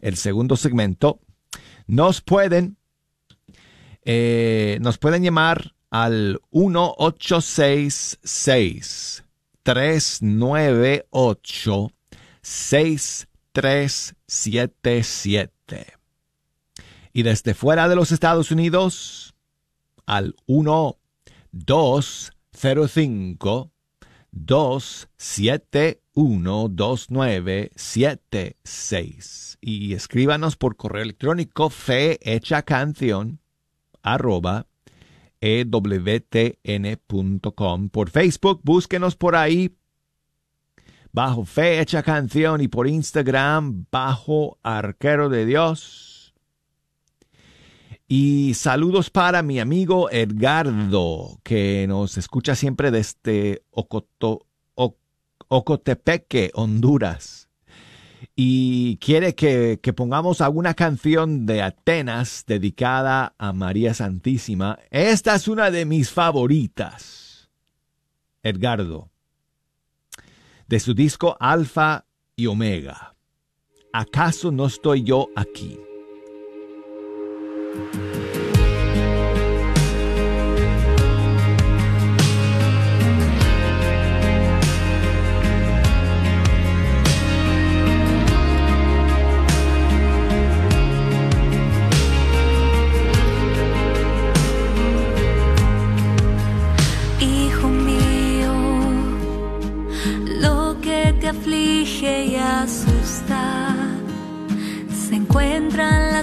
el 0.00 0.16
segundo 0.16 0.56
segmento, 0.56 1.20
nos 1.86 2.22
pueden, 2.22 2.78
eh, 4.06 4.78
nos 4.80 4.96
pueden 4.96 5.22
llamar 5.22 5.74
al 5.90 6.40
1866 6.50 9.22
398 9.64 11.92
6 12.40 13.28
377. 13.54 15.94
Y 17.12 17.22
desde 17.22 17.54
fuera 17.54 17.88
de 17.88 17.94
los 17.94 18.10
Estados 18.10 18.50
Unidos 18.50 19.36
al 20.06 20.34
1 20.46 20.98
205 21.52 23.70
271 24.32 26.68
2976 26.68 29.58
y 29.60 29.94
escríbanos 29.94 30.56
por 30.56 30.74
correo 30.74 31.04
electrónico 31.04 31.70
fe 31.70 32.18
hecha 32.22 32.62
canción 32.62 33.38
arroba 34.02 34.66
ewtn.com. 35.40 36.58
Por 37.90 38.10
Facebook, 38.10 38.60
búsquenos 38.64 39.14
por 39.14 39.36
ahí 39.36 39.76
bajo 41.14 41.44
Fe 41.44 41.80
Hecha 41.80 42.02
Canción 42.02 42.60
y 42.60 42.66
por 42.66 42.88
Instagram 42.88 43.86
bajo 43.90 44.58
Arquero 44.64 45.28
de 45.28 45.46
Dios. 45.46 46.34
Y 48.08 48.54
saludos 48.54 49.10
para 49.10 49.44
mi 49.44 49.60
amigo 49.60 50.10
Edgardo, 50.10 51.38
que 51.44 51.86
nos 51.86 52.18
escucha 52.18 52.56
siempre 52.56 52.90
desde 52.90 53.62
Ocotepeque, 55.48 56.50
Honduras. 56.54 57.48
Y 58.34 58.96
quiere 58.96 59.36
que, 59.36 59.78
que 59.80 59.92
pongamos 59.92 60.40
alguna 60.40 60.74
canción 60.74 61.46
de 61.46 61.62
Atenas 61.62 62.42
dedicada 62.44 63.36
a 63.38 63.52
María 63.52 63.94
Santísima. 63.94 64.80
Esta 64.90 65.36
es 65.36 65.46
una 65.46 65.70
de 65.70 65.84
mis 65.84 66.10
favoritas. 66.10 67.50
Edgardo 68.42 69.13
de 70.68 70.80
su 70.80 70.94
disco 70.94 71.36
Alfa 71.38 72.06
y 72.36 72.46
Omega. 72.46 73.14
¿Acaso 73.92 74.50
no 74.50 74.66
estoy 74.66 75.04
yo 75.04 75.28
aquí? 75.36 75.78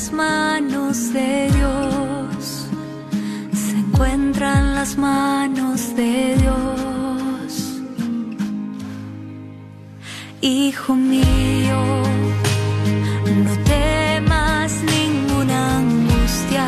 Las 0.02 0.14
manos 0.14 1.14
de 1.14 1.52
Dios, 1.52 2.68
se 3.54 3.78
encuentran 3.78 4.74
las 4.74 4.98
manos 4.98 5.96
de 5.96 6.38
Dios. 6.38 7.82
Hijo 10.42 10.96
mío, 10.96 11.84
no 13.46 13.54
temas 13.64 14.72
ninguna 14.98 15.78
angustia, 15.78 16.66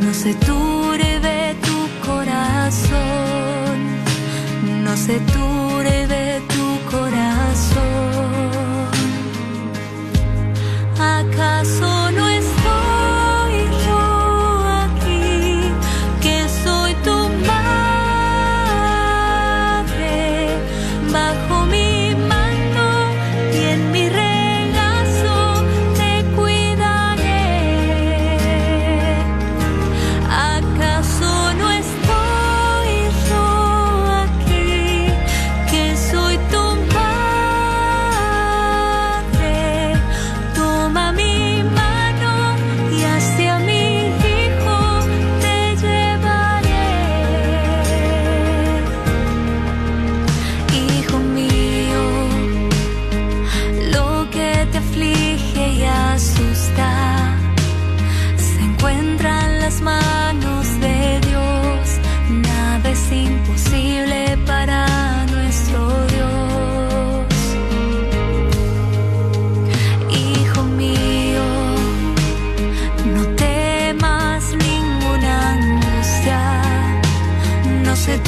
no 0.00 0.14
se 0.14 0.32
turbe 0.34 0.79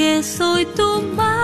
Que 0.00 0.22
soy 0.22 0.64
tu 0.64 1.02
madre? 1.14 1.36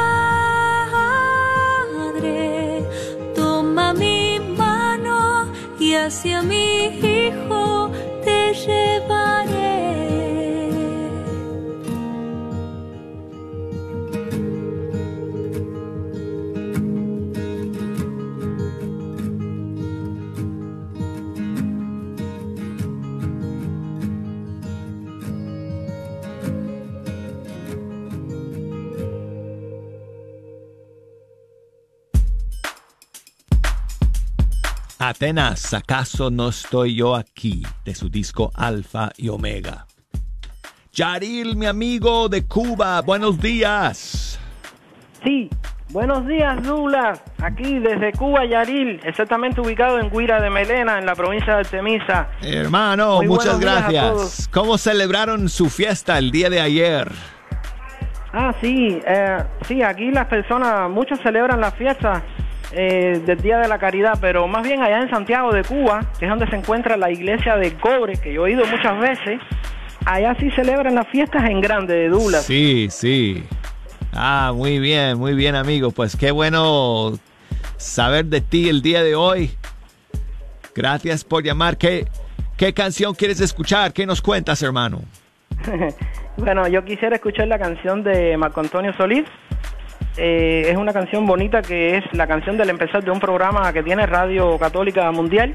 Toma 3.35 3.93
mi 3.93 4.41
mano 4.57 5.53
y 5.79 5.93
hacia 5.93 6.41
mi 6.41 6.89
Atenas, 35.17 35.73
¿acaso 35.73 36.31
no 36.31 36.51
estoy 36.51 36.97
yo 36.97 37.15
aquí? 37.15 37.63
De 37.87 37.95
su 37.95 38.11
disco 38.11 38.51
Alfa 38.55 39.13
y 39.17 39.31
Omega. 39.31 39.87
Yaril, 40.93 41.57
mi 41.57 41.65
amigo 41.65 42.29
de 42.29 42.47
Cuba, 42.47 43.01
buenos 43.01 43.41
días. 43.41 44.39
Sí, 45.25 45.49
buenos 45.89 46.27
días, 46.27 46.63
Douglas. 46.63 47.23
Aquí 47.43 47.79
desde 47.79 48.13
Cuba, 48.13 48.45
Yaril, 48.45 49.01
exactamente 49.05 49.63
ubicado 49.63 49.99
en 50.01 50.11
Guira 50.11 50.39
de 50.39 50.51
Melena, 50.51 50.99
en 50.99 51.07
la 51.07 51.15
provincia 51.15 51.57
de 51.57 51.65
Temisa. 51.65 52.29
Hermano, 52.43 53.17
Muy 53.17 53.29
muchas 53.29 53.59
gracias. 53.59 54.51
¿Cómo 54.53 54.77
celebraron 54.77 55.49
su 55.49 55.71
fiesta 55.71 56.19
el 56.19 56.31
día 56.31 56.51
de 56.51 56.61
ayer? 56.61 57.11
Ah, 58.35 58.55
sí, 58.61 59.01
eh, 59.07 59.39
sí, 59.67 59.83
aquí 59.83 60.11
las 60.11 60.27
personas, 60.27 60.91
muchos 60.91 61.19
celebran 61.21 61.59
la 61.59 61.71
fiesta 61.71 62.23
eh, 62.73 63.21
del 63.25 63.41
Día 63.41 63.59
de 63.59 63.69
la 63.69 63.79
Caridad, 63.79 64.19
pero 64.21 64.49
más 64.49 64.63
bien 64.67 64.83
allá 64.83 65.01
en 65.01 65.11
Santiago 65.11 65.53
de 65.53 65.63
Cuba, 65.63 66.05
que 66.19 66.25
es 66.25 66.31
donde 66.31 66.49
se 66.49 66.57
encuentra 66.57 66.97
la 66.97 67.11
iglesia 67.11 67.57
de 67.57 67.75
Cobre, 67.75 68.17
que 68.17 68.33
yo 68.33 68.47
he 68.47 68.53
ido 68.53 68.65
muchas 68.67 68.99
veces, 68.99 69.41
allá 70.05 70.35
sí 70.39 70.51
celebran 70.51 70.95
las 70.95 71.09
fiestas 71.09 71.45
en 71.49 71.61
grande 71.61 71.95
de 71.95 72.09
Douglas. 72.09 72.45
Sí, 72.45 72.89
sí. 72.91 73.45
Ah, 74.13 74.53
muy 74.55 74.79
bien, 74.79 75.19
muy 75.19 75.35
bien, 75.35 75.55
amigo. 75.55 75.91
Pues 75.91 76.17
qué 76.17 76.31
bueno 76.31 77.19
saber 77.77 78.25
de 78.27 78.41
ti 78.41 78.69
el 78.69 78.83
día 78.83 79.03
de 79.03 79.15
hoy. 79.15 79.51
Gracias 80.75 81.25
por 81.25 81.43
llamar. 81.43 81.77
¿Qué, 81.77 82.07
qué 82.57 82.73
canción 82.73 83.15
quieres 83.15 83.41
escuchar? 83.41 83.93
¿Qué 83.93 84.07
nos 84.07 84.23
cuentas, 84.23 84.63
hermano? 84.63 85.03
bueno, 86.37 86.67
yo 86.69 86.85
quisiera 86.85 87.17
escuchar 87.17 87.49
la 87.49 87.59
canción 87.59 88.03
de 88.03 88.37
Marco 88.37 88.61
Antonio 88.61 88.93
Solís. 88.95 89.25
Eh, 90.17 90.63
es 90.67 90.77
una 90.77 90.93
canción 90.93 91.27
bonita 91.27 91.61
que 91.61 91.99
es 91.99 92.05
la 92.13 92.27
canción 92.27 92.57
del 92.57 92.71
empezar 92.71 93.05
de 93.05 93.11
un 93.11 93.21
programa 93.21 93.73
que 93.73 93.83
tiene 93.83 94.07
Radio 94.07 94.59
Católica 94.59 95.11
Mundial. 95.13 95.55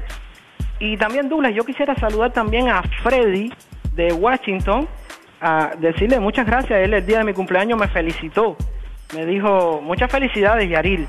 Y 0.78 0.96
también, 0.96 1.28
Douglas, 1.28 1.52
yo 1.54 1.64
quisiera 1.64 1.94
saludar 1.96 2.32
también 2.32 2.68
a 2.68 2.82
Freddy 3.02 3.52
de 3.94 4.12
Washington, 4.12 4.88
a 5.40 5.72
decirle 5.78 6.20
muchas 6.20 6.46
gracias. 6.46 6.80
Él 6.80 6.94
el 6.94 7.04
día 7.04 7.18
de 7.18 7.24
mi 7.24 7.32
cumpleaños 7.32 7.78
me 7.78 7.88
felicitó. 7.88 8.56
Me 9.14 9.26
dijo, 9.26 9.80
muchas 9.82 10.10
felicidades, 10.10 10.68
Yaril. 10.68 11.06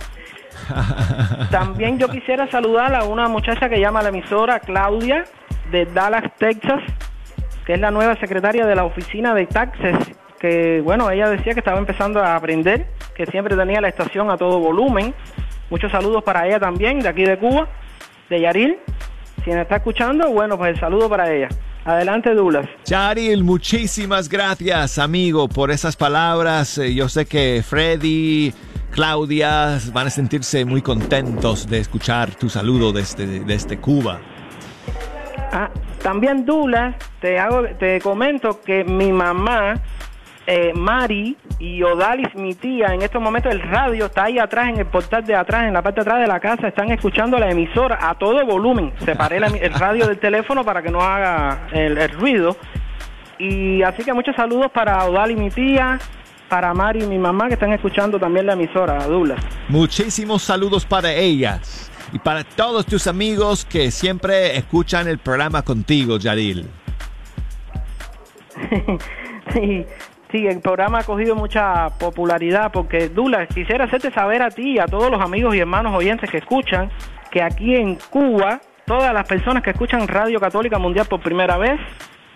También 1.52 1.98
yo 1.98 2.08
quisiera 2.10 2.50
saludar 2.50 2.94
a 2.94 3.06
una 3.06 3.28
muchacha 3.28 3.70
que 3.70 3.80
llama 3.80 4.00
a 4.00 4.04
la 4.04 4.10
emisora, 4.10 4.60
Claudia, 4.60 5.24
de 5.72 5.86
Dallas, 5.86 6.24
Texas, 6.38 6.82
que 7.66 7.74
es 7.74 7.80
la 7.80 7.92
nueva 7.92 8.16
secretaria 8.18 8.66
de 8.66 8.76
la 8.76 8.84
oficina 8.84 9.34
de 9.34 9.46
taxes, 9.48 9.96
que 10.44 10.82
bueno, 10.82 11.10
ella 11.10 11.30
decía 11.30 11.54
que 11.54 11.62
estaba 11.62 11.80
empezando 11.80 12.22
a 12.22 12.36
aprender, 12.36 12.86
que 13.16 13.26
siempre 13.28 13.56
tenía 13.56 13.80
la 13.80 13.88
estación 13.88 14.30
a 14.30 14.36
todo 14.36 14.60
volumen. 14.60 15.14
Muchos 15.70 15.90
saludos 15.90 16.22
para 16.22 16.46
ella 16.46 16.60
también, 16.60 17.00
de 17.00 17.08
aquí 17.08 17.24
de 17.24 17.38
Cuba, 17.38 17.70
de 18.30 18.42
Yaril. 18.42 18.78
Si 19.46 19.52
me 19.52 19.62
está 19.62 19.78
escuchando, 19.78 20.30
bueno, 20.32 20.58
pues 20.58 20.74
el 20.74 20.80
saludo 20.82 21.08
para 21.08 21.34
ella. 21.34 21.48
Adelante, 21.86 22.34
Douglas. 22.34 22.68
Charil, 22.84 23.42
muchísimas 23.46 24.28
gracias, 24.28 25.00
amigo, 25.00 25.48
por 25.48 25.72
esas 25.72 25.96
palabras. 25.96 26.78
Eh, 26.78 26.94
Yo 26.94 27.08
sé 27.08 27.26
que 27.26 27.64
Freddy, 27.66 28.54
Claudia 28.92 29.80
van 29.94 30.08
a 30.08 30.10
sentirse 30.10 30.66
muy 30.66 30.82
contentos 30.82 31.70
de 31.70 31.80
escuchar 31.80 32.36
tu 32.36 32.50
saludo 32.50 32.92
desde, 32.92 33.40
desde 33.46 33.78
Cuba. 33.78 34.20
Ah, 35.54 35.70
también 36.02 36.46
Douglas, 36.46 36.96
te 37.22 37.40
hago, 37.40 37.64
te 37.80 38.02
comento 38.02 38.60
que 38.60 38.84
mi 38.84 39.14
mamá, 39.14 39.76
eh, 40.46 40.74
Mari 40.74 41.38
y 41.60 41.82
Odalis, 41.84 42.36
mi 42.36 42.54
tía, 42.54 42.88
en 42.94 43.02
estos 43.02 43.22
momentos 43.22 43.52
el 43.52 43.62
radio 43.62 44.06
está 44.06 44.26
ahí 44.26 44.40
atrás, 44.40 44.70
en 44.70 44.78
el 44.78 44.86
portal 44.86 45.26
de 45.26 45.36
atrás, 45.36 45.66
en 45.68 45.74
la 45.74 45.82
parte 45.82 46.02
de 46.02 46.02
atrás 46.02 46.20
de 46.22 46.28
la 46.28 46.40
casa, 46.40 46.68
están 46.68 46.92
escuchando 46.92 47.40
la 47.40 47.50
emisora 47.50 47.98
a 48.02 48.16
todo 48.16 48.46
volumen. 48.46 48.94
Separé 49.06 49.40
la 49.40 49.48
el 49.48 49.74
radio 49.74 50.08
del 50.08 50.20
teléfono 50.20 50.64
para 50.64 50.82
que 50.82 50.90
no 50.90 51.02
haga 51.02 51.68
el, 51.72 51.98
el 51.98 52.10
ruido. 52.10 52.58
Y 53.40 53.82
así 53.84 54.04
que 54.04 54.14
muchos 54.14 54.36
saludos 54.36 54.72
para 54.72 55.06
Odalis, 55.06 55.38
mi 55.38 55.50
tía, 55.50 55.98
para 56.50 56.74
Mari 56.74 57.04
y 57.04 57.08
mi 57.08 57.18
mamá 57.18 57.48
que 57.48 57.56
están 57.56 57.74
escuchando 57.74 58.20
también 58.20 58.46
la 58.46 58.54
emisora, 58.54 59.06
Douglas. 59.08 59.44
Muchísimos 59.70 60.44
saludos 60.44 60.86
para 60.86 61.12
ellas 61.14 61.92
y 62.12 62.20
para 62.20 62.44
todos 62.44 62.86
tus 62.86 63.08
amigos 63.08 63.66
que 63.66 63.90
siempre 63.92 64.58
escuchan 64.58 65.08
el 65.08 65.18
programa 65.18 65.64
contigo, 65.64 66.18
Yaril. 66.18 66.68
Sí, 69.52 69.86
sí, 70.34 70.48
el 70.48 70.60
programa 70.60 71.00
ha 71.00 71.04
cogido 71.04 71.36
mucha 71.36 71.90
popularidad 72.00 72.72
porque, 72.72 73.08
Dula, 73.08 73.46
quisiera 73.46 73.86
hacerte 73.86 74.12
saber 74.12 74.42
a 74.42 74.50
ti 74.50 74.72
y 74.72 74.80
a 74.80 74.88
todos 74.88 75.12
los 75.12 75.22
amigos 75.22 75.56
y 75.56 75.60
hermanos 75.60 75.94
oyentes 75.96 76.30
que 76.30 76.38
escuchan 76.38 76.90
que 77.32 77.42
aquí 77.42 77.76
en 77.76 77.98
Cuba, 78.10 78.60
todas 78.86 79.14
las 79.14 79.28
personas 79.28 79.64
que 79.64 79.70
escuchan 79.70 80.08
Radio 80.08 80.40
Católica 80.40 80.80
Mundial 80.80 81.06
por 81.06 81.22
primera 81.22 81.58
vez 81.58 81.80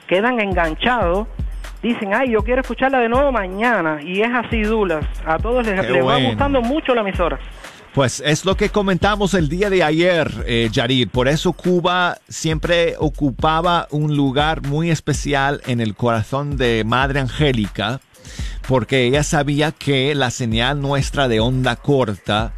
quedan 0.08 0.40
enganchados. 0.40 1.28
Dicen, 1.82 2.14
ay, 2.14 2.32
yo 2.32 2.44
quiero 2.44 2.62
escucharla 2.62 3.00
de 3.00 3.10
nuevo 3.10 3.32
mañana. 3.32 4.00
Y 4.02 4.22
es 4.22 4.34
así, 4.34 4.62
Dulas. 4.62 5.06
A 5.26 5.38
todos 5.38 5.66
les, 5.66 5.80
va 6.06 6.18
gustando 6.20 6.62
mucho 6.62 6.96
la 6.96 7.02
emisora. 7.02 7.40
Pues 7.98 8.22
es 8.24 8.46
lo 8.46 8.56
que 8.56 8.70
comentamos 8.70 9.34
el 9.34 9.50
día 9.50 9.72
de 9.72 9.82
ayer, 9.82 10.46
eh. 10.46 10.70
Por 11.12 11.28
eso 11.28 11.54
Cuba 11.54 12.20
siempre 12.30 12.94
ocupaba 13.00 13.88
un 13.90 14.16
lugar 14.16 14.62
muy 14.62 14.92
especial 14.92 15.64
en 15.66 15.82
el 15.82 15.96
corazón 15.96 16.58
de 16.58 16.84
Madre 16.86 17.22
Angélica, 17.22 18.00
porque 18.68 19.08
ella 19.08 19.24
sabía 19.24 19.72
que 19.72 20.14
la 20.14 20.30
señal 20.30 20.80
nuestra 20.80 21.28
de 21.28 21.40
onda 21.40 21.76
corta 21.76 22.54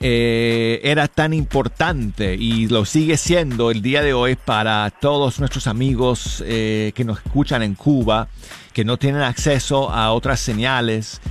eh, 0.00 0.82
era 0.84 1.08
tan 1.08 1.32
importante 1.32 2.34
y 2.34 2.68
lo 2.68 2.84
sigue 2.84 3.16
siendo 3.16 3.70
el 3.70 3.80
día 3.80 4.02
de 4.02 4.12
hoy 4.12 4.36
para 4.36 4.90
todos 4.90 5.40
nuestros 5.40 5.66
amigos 5.66 6.44
eh, 6.46 6.92
que 6.94 7.04
nos 7.04 7.24
escuchan 7.24 7.62
en 7.62 7.74
Cuba, 7.74 8.28
que 8.74 8.84
no 8.84 8.98
tienen 8.98 9.22
acceso 9.22 9.90
a 9.90 10.12
otras 10.12 10.40
señales 10.40 11.22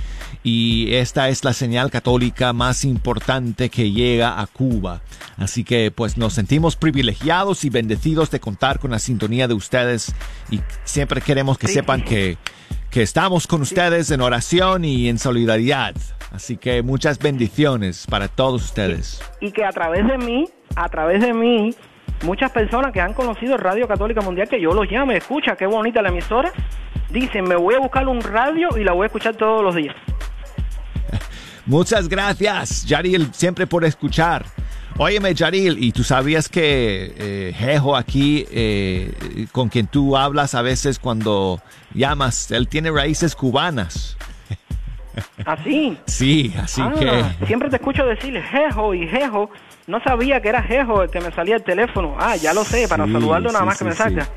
y 0.46 0.94
esta 0.94 1.30
es 1.30 1.42
la 1.42 1.54
señal 1.54 1.90
católica 1.90 2.52
más 2.52 2.84
importante 2.84 3.70
que 3.70 3.90
llega 3.90 4.40
a 4.40 4.46
Cuba. 4.46 5.00
Así 5.38 5.64
que 5.64 5.90
pues 5.90 6.18
nos 6.18 6.34
sentimos 6.34 6.76
privilegiados 6.76 7.64
y 7.64 7.70
bendecidos 7.70 8.30
de 8.30 8.40
contar 8.40 8.78
con 8.78 8.90
la 8.90 8.98
sintonía 8.98 9.48
de 9.48 9.54
ustedes 9.54 10.14
y 10.50 10.60
siempre 10.84 11.22
queremos 11.22 11.56
que 11.56 11.66
sepan 11.66 12.02
que, 12.02 12.36
que 12.90 13.00
estamos 13.00 13.46
con 13.46 13.62
ustedes 13.62 14.10
en 14.10 14.20
oración 14.20 14.84
y 14.84 15.08
en 15.08 15.18
solidaridad. 15.18 15.94
Así 16.30 16.58
que 16.58 16.82
muchas 16.82 17.18
bendiciones 17.18 18.06
para 18.06 18.28
todos 18.28 18.64
ustedes. 18.64 19.22
y 19.40 19.50
que 19.50 19.64
a 19.64 19.70
través 19.70 20.06
de 20.06 20.18
mí, 20.18 20.44
a 20.76 20.90
través 20.90 21.22
de 21.22 21.32
mí, 21.32 21.74
muchas 22.22 22.52
personas 22.52 22.92
que 22.92 23.00
han 23.00 23.14
conocido 23.14 23.56
Radio 23.56 23.88
Católica 23.88 24.20
Mundial, 24.20 24.46
que 24.48 24.60
yo 24.60 24.72
los 24.74 24.90
llame, 24.90 25.16
escucha, 25.16 25.56
qué 25.56 25.66
bonita 25.66 26.02
la 26.02 26.10
emisora, 26.10 26.52
dicen, 27.10 27.44
me 27.44 27.56
voy 27.56 27.76
a 27.76 27.78
buscar 27.78 28.06
un 28.08 28.20
radio 28.20 28.68
y 28.76 28.84
la 28.84 28.92
voy 28.92 29.04
a 29.04 29.06
escuchar 29.06 29.36
todos 29.36 29.62
los 29.62 29.74
días. 29.74 29.94
Muchas 31.66 32.08
gracias, 32.08 32.84
Yaril, 32.84 33.30
siempre 33.32 33.66
por 33.66 33.84
escuchar. 33.84 34.44
Óyeme, 34.96 35.34
Yaril, 35.34 35.82
¿y 35.82 35.90
tú 35.92 36.04
sabías 36.04 36.48
que 36.48 37.14
eh, 37.16 37.54
Jejo 37.56 37.96
aquí, 37.96 38.46
eh, 38.50 39.46
con 39.50 39.68
quien 39.68 39.86
tú 39.88 40.16
hablas 40.16 40.54
a 40.54 40.62
veces 40.62 40.98
cuando 40.98 41.60
llamas, 41.94 42.50
él 42.52 42.68
tiene 42.68 42.90
raíces 42.92 43.34
cubanas? 43.34 44.16
Así. 45.46 45.96
Sí, 46.06 46.52
así 46.60 46.82
Ah, 46.82 46.92
que... 47.38 47.46
Siempre 47.46 47.70
te 47.70 47.76
escucho 47.76 48.04
decir 48.04 48.40
Jejo 48.42 48.94
y 48.94 49.06
Jejo. 49.08 49.48
No 49.86 50.00
sabía 50.02 50.40
que 50.42 50.48
era 50.48 50.60
Jejo 50.62 51.02
el 51.04 51.10
que 51.10 51.20
me 51.20 51.30
salía 51.32 51.54
el 51.56 51.62
teléfono. 51.62 52.16
Ah, 52.18 52.34
ya 52.36 52.52
lo 52.52 52.64
sé, 52.64 52.88
para 52.88 53.04
Sí, 53.06 53.12
saludarlo 53.12 53.52
nada 53.52 53.60
sí, 53.60 53.66
más 53.66 53.78
que 53.78 53.84
sí, 53.84 53.88
me 53.90 53.94
salga. 53.94 54.24
sí. 54.24 54.30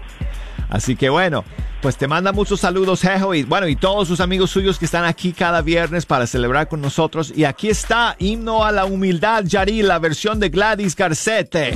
Así 0.70 0.96
que 0.96 1.10
bueno, 1.10 1.44
pues 1.82 1.98
te 1.98 2.08
manda 2.08 2.32
muchos 2.32 2.60
saludos, 2.60 3.02
Jejo, 3.02 3.34
y 3.34 3.44
bueno, 3.44 3.68
y 3.68 3.76
todos 3.76 4.08
sus 4.08 4.20
amigos 4.20 4.52
suyos 4.52 4.80
que 4.80 4.86
están 4.86 5.06
aquí 5.06 5.34
cada 5.34 5.62
viernes 5.62 6.06
para 6.06 6.28
celebrar 6.28 6.68
con 6.68 6.82
nosotros. 6.82 7.32
Y 7.36 7.44
aquí 7.44 7.70
está, 7.70 8.16
himno 8.20 8.66
a 8.66 8.72
la 8.72 8.86
humildad, 8.86 9.44
Yaril, 9.46 9.88
la 9.88 10.00
versión 10.00 10.40
de 10.40 10.50
Gladys 10.50 10.96
Garcete. 10.96 11.74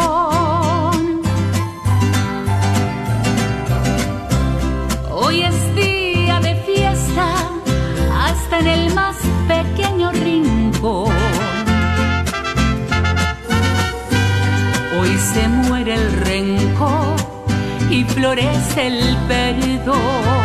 Hoy 5.12 5.44
es 5.44 5.76
día 5.76 6.40
de 6.40 6.56
fiesta, 6.56 7.28
hasta 8.14 8.60
en 8.60 8.68
el 8.68 8.94
más 8.94 9.16
pequeño 9.48 10.12
rincón. 10.12 11.14
Hoy 15.00 15.18
se 15.34 15.48
muere 15.48 15.96
el 15.96 16.12
rencor 16.26 17.16
y 17.90 18.04
florece 18.04 18.88
el 18.88 19.18
perdón. 19.28 20.45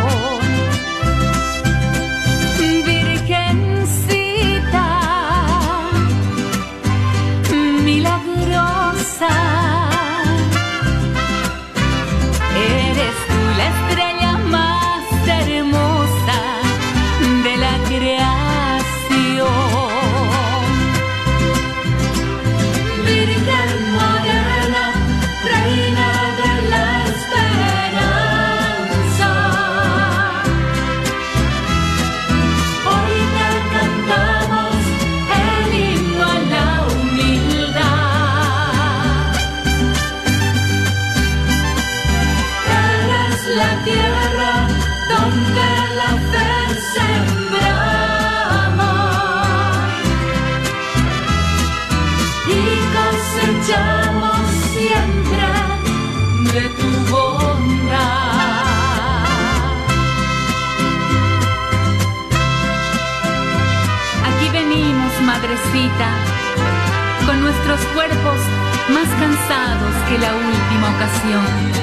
Que 69.51 70.17
la 70.17 70.33
última 70.33 70.89
ocasión 70.95 71.81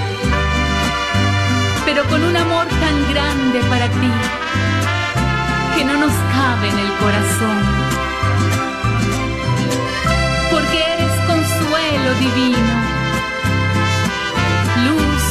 pero 1.85 2.03
con 2.09 2.23
un 2.23 2.37
amor 2.37 2.67
tan 2.67 2.97
grande 3.13 3.61
para 3.69 3.89
ti 3.89 4.11
que 5.75 5.85
no 5.85 5.95
nos 5.99 6.13
cabe 6.13 6.69
en 6.69 6.79
el 6.79 6.93
corazón. 7.03 7.59
Porque 10.51 10.79
eres 10.95 11.15
consuelo 11.33 12.11
divino, 12.25 12.75
luz 14.89 15.23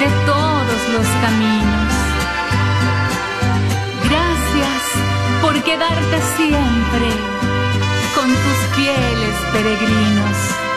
de 0.00 0.08
todos 0.26 0.80
los 0.94 1.06
caminos. 1.24 1.92
Gracias 4.08 4.82
por 5.42 5.54
quedarte 5.62 6.16
siempre 6.36 7.08
con 8.14 8.28
tus 8.28 8.58
fieles 8.76 9.34
peregrinos. 9.52 10.75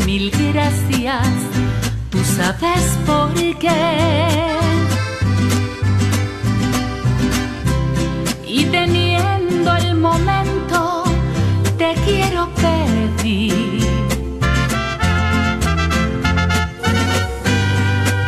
Mil 0.00 0.30
gracias. 0.30 1.26
Tú 2.10 2.18
sabes 2.36 2.84
por 3.06 3.32
qué. 3.58 4.36
Y 8.46 8.64
teniendo 8.66 9.76
el 9.76 9.94
momento, 9.96 11.04
te 11.78 11.94
quiero 12.04 12.48
pedir. 12.54 13.76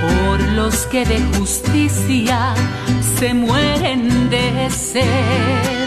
por 0.02 0.40
los 0.52 0.86
que 0.86 1.04
de 1.04 1.20
justicia 1.36 2.54
se 3.18 3.34
mueren 3.34 4.30
de 4.30 4.70
sed. 4.70 5.77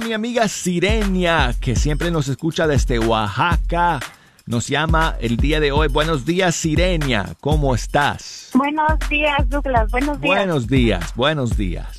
A 0.00 0.04
mi 0.06 0.12
amiga 0.12 0.48
Sirenia, 0.48 1.54
que 1.60 1.76
siempre 1.76 2.10
nos 2.10 2.28
escucha 2.28 2.66
desde 2.66 2.98
Oaxaca. 2.98 4.00
Nos 4.46 4.68
llama 4.68 5.16
el 5.20 5.36
día 5.36 5.60
de 5.60 5.72
hoy. 5.72 5.88
Buenos 5.88 6.24
días, 6.24 6.54
Sirenia. 6.56 7.34
¿Cómo 7.40 7.74
estás? 7.74 8.50
Buenos 8.54 8.98
días, 9.08 9.48
Douglas. 9.48 9.90
Buenos 9.90 10.20
días. 10.20 10.36
Buenos 10.36 10.66
días, 10.68 11.14
buenos 11.14 11.56
días. 11.56 11.98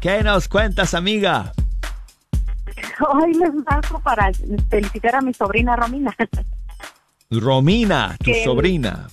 ¿Qué 0.00 0.22
nos 0.22 0.48
cuentas, 0.48 0.94
amiga? 0.94 1.52
Hoy 3.12 3.34
les 3.34 3.54
marco 3.54 4.00
para 4.00 4.30
felicitar 4.68 5.14
a 5.16 5.20
mi 5.20 5.32
sobrina 5.32 5.76
Romina. 5.76 6.14
Romina, 7.30 8.16
tu 8.18 8.24
Que- 8.24 8.44
sobrina. 8.44 9.08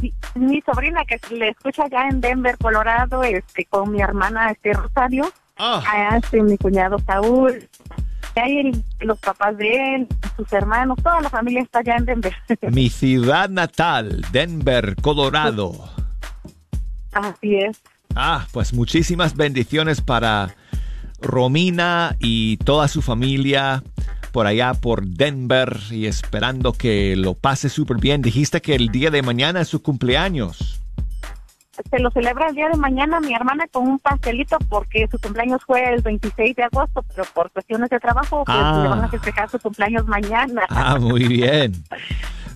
Sí, 0.00 0.12
mi 0.34 0.60
sobrina 0.62 1.04
que 1.04 1.18
le 1.34 1.50
escucha 1.50 1.84
ya 1.88 2.08
en 2.08 2.20
Denver, 2.20 2.58
Colorado, 2.58 3.22
este, 3.22 3.64
con 3.66 3.92
mi 3.92 4.00
hermana 4.02 4.50
este 4.50 4.72
Rosario, 4.72 5.32
ah, 5.58 6.16
este, 6.16 6.42
mi 6.42 6.56
cuñado 6.58 6.98
Saúl, 7.06 7.68
y 8.34 8.40
ahí 8.40 8.58
el- 8.58 8.84
los 9.06 9.18
papás 9.18 9.56
de 9.56 9.94
él, 9.96 10.08
sus 10.36 10.52
hermanos, 10.52 10.98
toda 11.02 11.20
la 11.20 11.30
familia 11.30 11.62
está 11.62 11.80
allá 11.80 11.96
en 11.96 12.04
Denver. 12.06 12.34
Mi 12.72 12.88
ciudad 12.90 13.48
natal, 13.50 14.24
Denver, 14.32 14.96
Colorado. 15.00 15.72
Así 17.12 17.56
es. 17.56 17.80
Ah, 18.14 18.46
pues 18.52 18.72
muchísimas 18.72 19.36
bendiciones 19.36 20.00
para 20.00 20.54
Romina 21.20 22.16
y 22.18 22.56
toda 22.58 22.88
su 22.88 23.02
familia 23.02 23.82
por 24.32 24.46
allá 24.46 24.72
por 24.74 25.06
Denver 25.06 25.78
y 25.90 26.06
esperando 26.06 26.72
que 26.72 27.16
lo 27.16 27.34
pase 27.34 27.68
súper 27.68 27.98
bien. 27.98 28.22
Dijiste 28.22 28.60
que 28.62 28.74
el 28.74 28.88
día 28.88 29.10
de 29.10 29.22
mañana 29.22 29.60
es 29.60 29.68
su 29.68 29.82
cumpleaños. 29.82 30.81
Se 31.90 31.98
lo 31.98 32.10
celebra 32.10 32.48
el 32.48 32.54
día 32.54 32.68
de 32.68 32.76
mañana 32.76 33.20
mi 33.20 33.34
hermana 33.34 33.66
con 33.70 33.86
un 33.86 33.98
pastelito 33.98 34.58
porque 34.68 35.06
su 35.10 35.18
cumpleaños 35.18 35.60
fue 35.66 35.92
el 35.92 36.02
26 36.02 36.56
de 36.56 36.62
agosto, 36.64 37.04
pero 37.14 37.24
por 37.34 37.50
cuestiones 37.50 37.90
de 37.90 37.98
trabajo 38.00 38.44
pues, 38.44 38.56
Ah. 38.60 38.80
le 38.82 38.88
van 38.88 39.04
a 39.04 39.08
festejar 39.08 39.48
su 39.50 39.58
cumpleaños 39.58 40.06
mañana. 40.06 40.62
Ah, 40.68 40.98
muy 40.98 41.24
bien. 41.24 41.72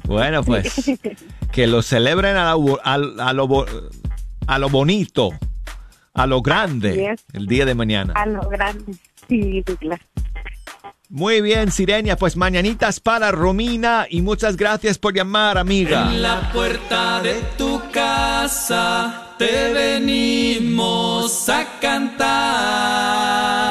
Bueno, 0.05 0.43
pues 0.45 0.91
que 1.53 1.67
lo 1.67 1.83
celebren 1.83 2.37
a 2.37 2.53
lo, 2.55 2.79
a, 2.85 2.95
a 2.95 3.33
lo, 3.33 3.67
a 4.47 4.59
lo 4.59 4.69
bonito, 4.69 5.31
a 6.15 6.27
lo 6.27 6.41
grande, 6.43 7.17
el 7.33 7.47
día 7.47 7.65
de 7.67 7.75
mañana. 7.75 8.13
A 8.17 8.25
lo 8.27 8.41
grande. 8.49 8.95
Sí, 9.29 9.63
Douglas. 9.67 10.01
Muy 11.09 11.41
bien, 11.41 11.71
Sirenia, 11.71 12.17
pues 12.17 12.37
mañanitas 12.37 12.99
para 12.99 13.31
Romina 13.31 14.07
y 14.11 14.23
muchas 14.23 14.57
gracias 14.57 14.99
por 14.99 15.15
llamar, 15.15 15.57
amiga. 15.57 16.11
En 16.11 16.21
la 16.21 16.51
puerta 16.53 17.21
de 17.23 17.35
tu 17.57 17.81
casa 17.93 19.35
te 19.39 19.73
venimos 19.73 21.49
a 21.49 21.65
cantar. 21.81 23.66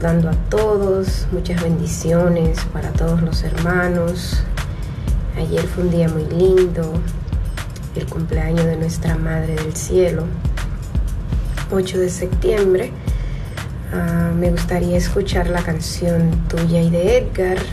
Saludando 0.00 0.30
a 0.30 0.48
todos, 0.48 1.26
muchas 1.30 1.62
bendiciones 1.62 2.58
para 2.72 2.90
todos 2.90 3.20
los 3.20 3.42
hermanos. 3.42 4.42
Ayer 5.36 5.62
fue 5.66 5.84
un 5.84 5.90
día 5.90 6.08
muy 6.08 6.24
lindo, 6.24 6.94
el 7.94 8.06
cumpleaños 8.06 8.64
de 8.64 8.76
nuestra 8.76 9.16
Madre 9.16 9.56
del 9.56 9.76
Cielo, 9.76 10.24
8 11.70 11.98
de 11.98 12.08
septiembre. 12.08 12.92
Ah, 13.92 14.30
me 14.34 14.50
gustaría 14.50 14.96
escuchar 14.96 15.48
la 15.48 15.62
canción 15.62 16.30
tuya 16.48 16.80
y 16.80 16.90
de 16.90 17.18
Edgar. 17.18 17.58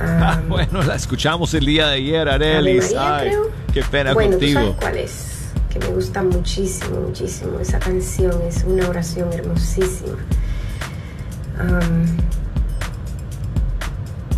Ah, 0.00 0.42
bueno, 0.48 0.82
la 0.82 0.96
escuchamos 0.96 1.54
el 1.54 1.64
día 1.64 1.86
de 1.86 1.94
ayer, 1.94 2.28
Arelis. 2.28 2.92
Ay, 2.98 3.30
qué 3.72 3.80
pena 3.84 4.12
bueno, 4.12 4.32
¿tú 4.32 4.38
contigo. 4.38 4.60
sabes 4.60 4.76
cuál 4.80 4.96
es? 4.98 5.26
Que 5.70 5.78
me 5.78 5.86
gusta 5.86 6.22
muchísimo, 6.22 7.00
muchísimo. 7.00 7.60
Esa 7.60 7.78
canción 7.78 8.42
es 8.42 8.64
una 8.64 8.88
oración 8.88 9.32
hermosísima. 9.32 10.18
Am, 11.58 12.06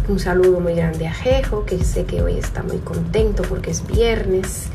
un 0.08 0.18
saludo 0.20 0.60
muy 0.60 0.74
grande 0.74 1.06
a 1.08 1.12
Jejo, 1.12 1.64
que 1.64 1.82
sé 1.82 2.04
que 2.04 2.22
hoy 2.22 2.36
está 2.38 2.62
muy 2.62 2.78
contento 2.78 3.42
porque 3.44 3.70
es 3.70 3.86
viernes. 3.86 4.68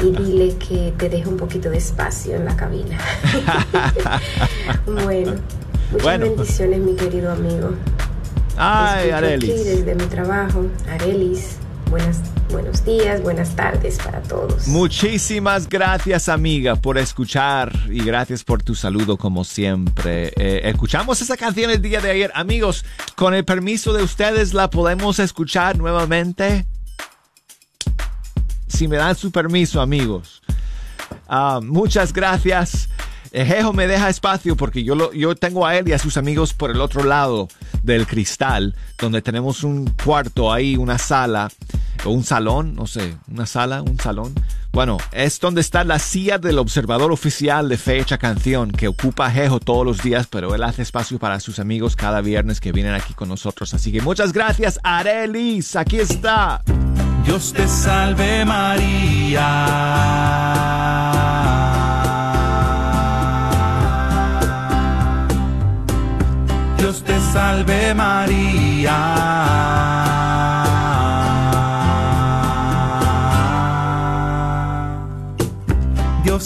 Y 0.00 0.10
dile 0.10 0.54
que 0.58 0.92
te 0.98 1.08
deje 1.08 1.26
un 1.28 1.38
poquito 1.38 1.70
de 1.70 1.78
espacio 1.78 2.36
en 2.36 2.44
la 2.44 2.54
cabina. 2.56 2.98
bueno, 4.86 5.32
muchas 5.90 6.02
Bueno. 6.02 6.26
bendiciones, 6.26 6.78
mi 6.80 6.94
querido 6.94 7.32
amigo. 7.32 7.70
Ay, 8.58 9.10
Arelis. 9.10 9.64
desde 9.64 9.94
mi 9.94 10.04
trabajo. 10.04 10.66
Arelis, 10.90 11.56
buenas, 11.90 12.18
buenos 12.52 12.84
días, 12.84 13.22
buenas 13.22 13.56
tardes 13.56 13.98
para 13.98 14.22
todos. 14.22 14.68
Muchísimas 14.68 15.68
gracias, 15.68 16.28
amiga, 16.28 16.76
por 16.76 16.98
escuchar 16.98 17.72
y 17.88 18.04
gracias 18.04 18.44
por 18.44 18.62
tu 18.62 18.74
saludo, 18.74 19.16
como 19.16 19.42
siempre. 19.42 20.32
Eh, 20.36 20.60
escuchamos 20.64 21.20
esa 21.22 21.36
canción 21.36 21.70
el 21.70 21.80
día 21.80 22.00
de 22.00 22.10
ayer. 22.10 22.30
Amigos, 22.34 22.84
con 23.16 23.34
el 23.34 23.44
permiso 23.44 23.92
de 23.94 24.02
ustedes, 24.02 24.52
¿la 24.52 24.68
podemos 24.68 25.18
escuchar 25.18 25.78
nuevamente? 25.78 26.66
Si 28.68 28.86
me 28.86 28.96
dan 28.96 29.16
su 29.16 29.32
permiso, 29.32 29.80
amigos. 29.80 30.42
Ah, 31.28 31.60
muchas 31.62 32.12
gracias. 32.12 32.88
Eh, 33.32 33.46
Jejo 33.46 33.72
me 33.72 33.86
deja 33.86 34.10
espacio 34.10 34.56
porque 34.56 34.84
yo, 34.84 34.94
lo, 34.94 35.10
yo 35.14 35.34
tengo 35.34 35.66
a 35.66 35.76
él 35.78 35.88
y 35.88 35.92
a 35.92 35.98
sus 35.98 36.18
amigos 36.18 36.52
por 36.52 36.70
el 36.70 36.82
otro 36.82 37.02
lado 37.02 37.48
del 37.82 38.06
cristal, 38.06 38.76
donde 38.98 39.22
tenemos 39.22 39.64
un 39.64 39.90
cuarto 40.04 40.52
ahí, 40.52 40.76
una 40.76 40.98
sala 40.98 41.48
o 42.04 42.10
un 42.10 42.24
salón, 42.24 42.74
no 42.74 42.86
sé, 42.86 43.16
una 43.30 43.46
sala, 43.46 43.82
un 43.82 43.98
salón. 43.98 44.34
Bueno, 44.72 44.96
es 45.12 45.38
donde 45.38 45.60
está 45.60 45.84
la 45.84 45.98
silla 45.98 46.38
del 46.38 46.58
observador 46.58 47.12
oficial 47.12 47.68
de 47.68 47.76
Fecha 47.76 48.16
Canción 48.16 48.72
que 48.72 48.88
ocupa 48.88 49.30
Jejo 49.30 49.60
todos 49.60 49.84
los 49.84 50.02
días, 50.02 50.26
pero 50.28 50.54
él 50.54 50.62
hace 50.62 50.80
espacio 50.82 51.18
para 51.18 51.40
sus 51.40 51.58
amigos 51.58 51.94
cada 51.94 52.22
viernes 52.22 52.60
que 52.60 52.72
vienen 52.72 52.94
aquí 52.94 53.12
con 53.12 53.28
nosotros. 53.28 53.74
Así 53.74 53.92
que 53.92 54.00
muchas 54.00 54.32
gracias, 54.32 54.80
Arelis. 54.82 55.76
Aquí 55.76 55.98
está. 55.98 56.62
Dios 57.24 57.52
te 57.52 57.68
salve 57.68 58.44
María. 58.44 59.48
Dios 66.78 67.04
te 67.04 67.20
salve 67.32 67.94
María. 67.94 68.92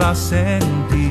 llevas 0.00 0.32
en 0.32 0.88
ti. 0.88 1.09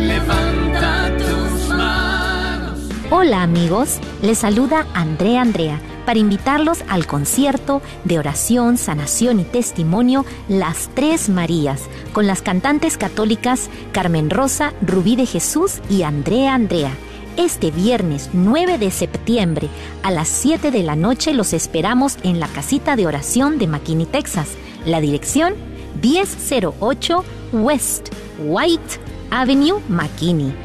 levanta 0.08 1.12
tus 1.18 1.68
manos. 1.70 2.80
Hola 3.12 3.44
amigos, 3.44 4.00
les 4.22 4.38
saluda 4.38 4.88
Andrea 4.94 5.42
Andrea 5.42 5.82
para 6.08 6.20
invitarlos 6.20 6.86
al 6.88 7.06
concierto 7.06 7.82
de 8.06 8.18
oración, 8.18 8.78
sanación 8.78 9.42
y 9.42 9.44
testimonio 9.44 10.24
Las 10.48 10.90
Tres 10.96 11.28
Marías, 11.28 11.82
con 12.14 12.28
las 12.28 12.42
cantantes 12.42 12.98
católicas 12.98 13.70
Carmen 13.92 14.30
Rosa, 14.30 14.72
Rubí 14.82 15.18
de 15.18 15.26
Jesús 15.26 15.82
y 15.90 16.04
Andrea 16.04 16.54
Andrea. 16.54 16.92
Este 17.36 17.72
viernes 17.72 18.30
9 18.32 18.78
de 18.78 18.90
septiembre 18.90 19.68
a 20.02 20.12
las 20.12 20.30
7 20.30 20.72
de 20.72 20.82
la 20.82 20.96
noche 20.96 21.34
los 21.34 21.52
esperamos 21.52 22.18
en 22.24 22.40
la 22.40 22.48
casita 22.48 22.96
de 22.96 23.06
oración 23.06 23.58
de 23.58 23.68
McKinney, 23.68 24.06
Texas. 24.06 24.52
La 24.86 25.02
dirección 25.02 25.56
1008 26.02 27.26
West 27.52 28.08
White 28.40 29.02
Avenue, 29.30 29.82
McKinney 29.90 30.54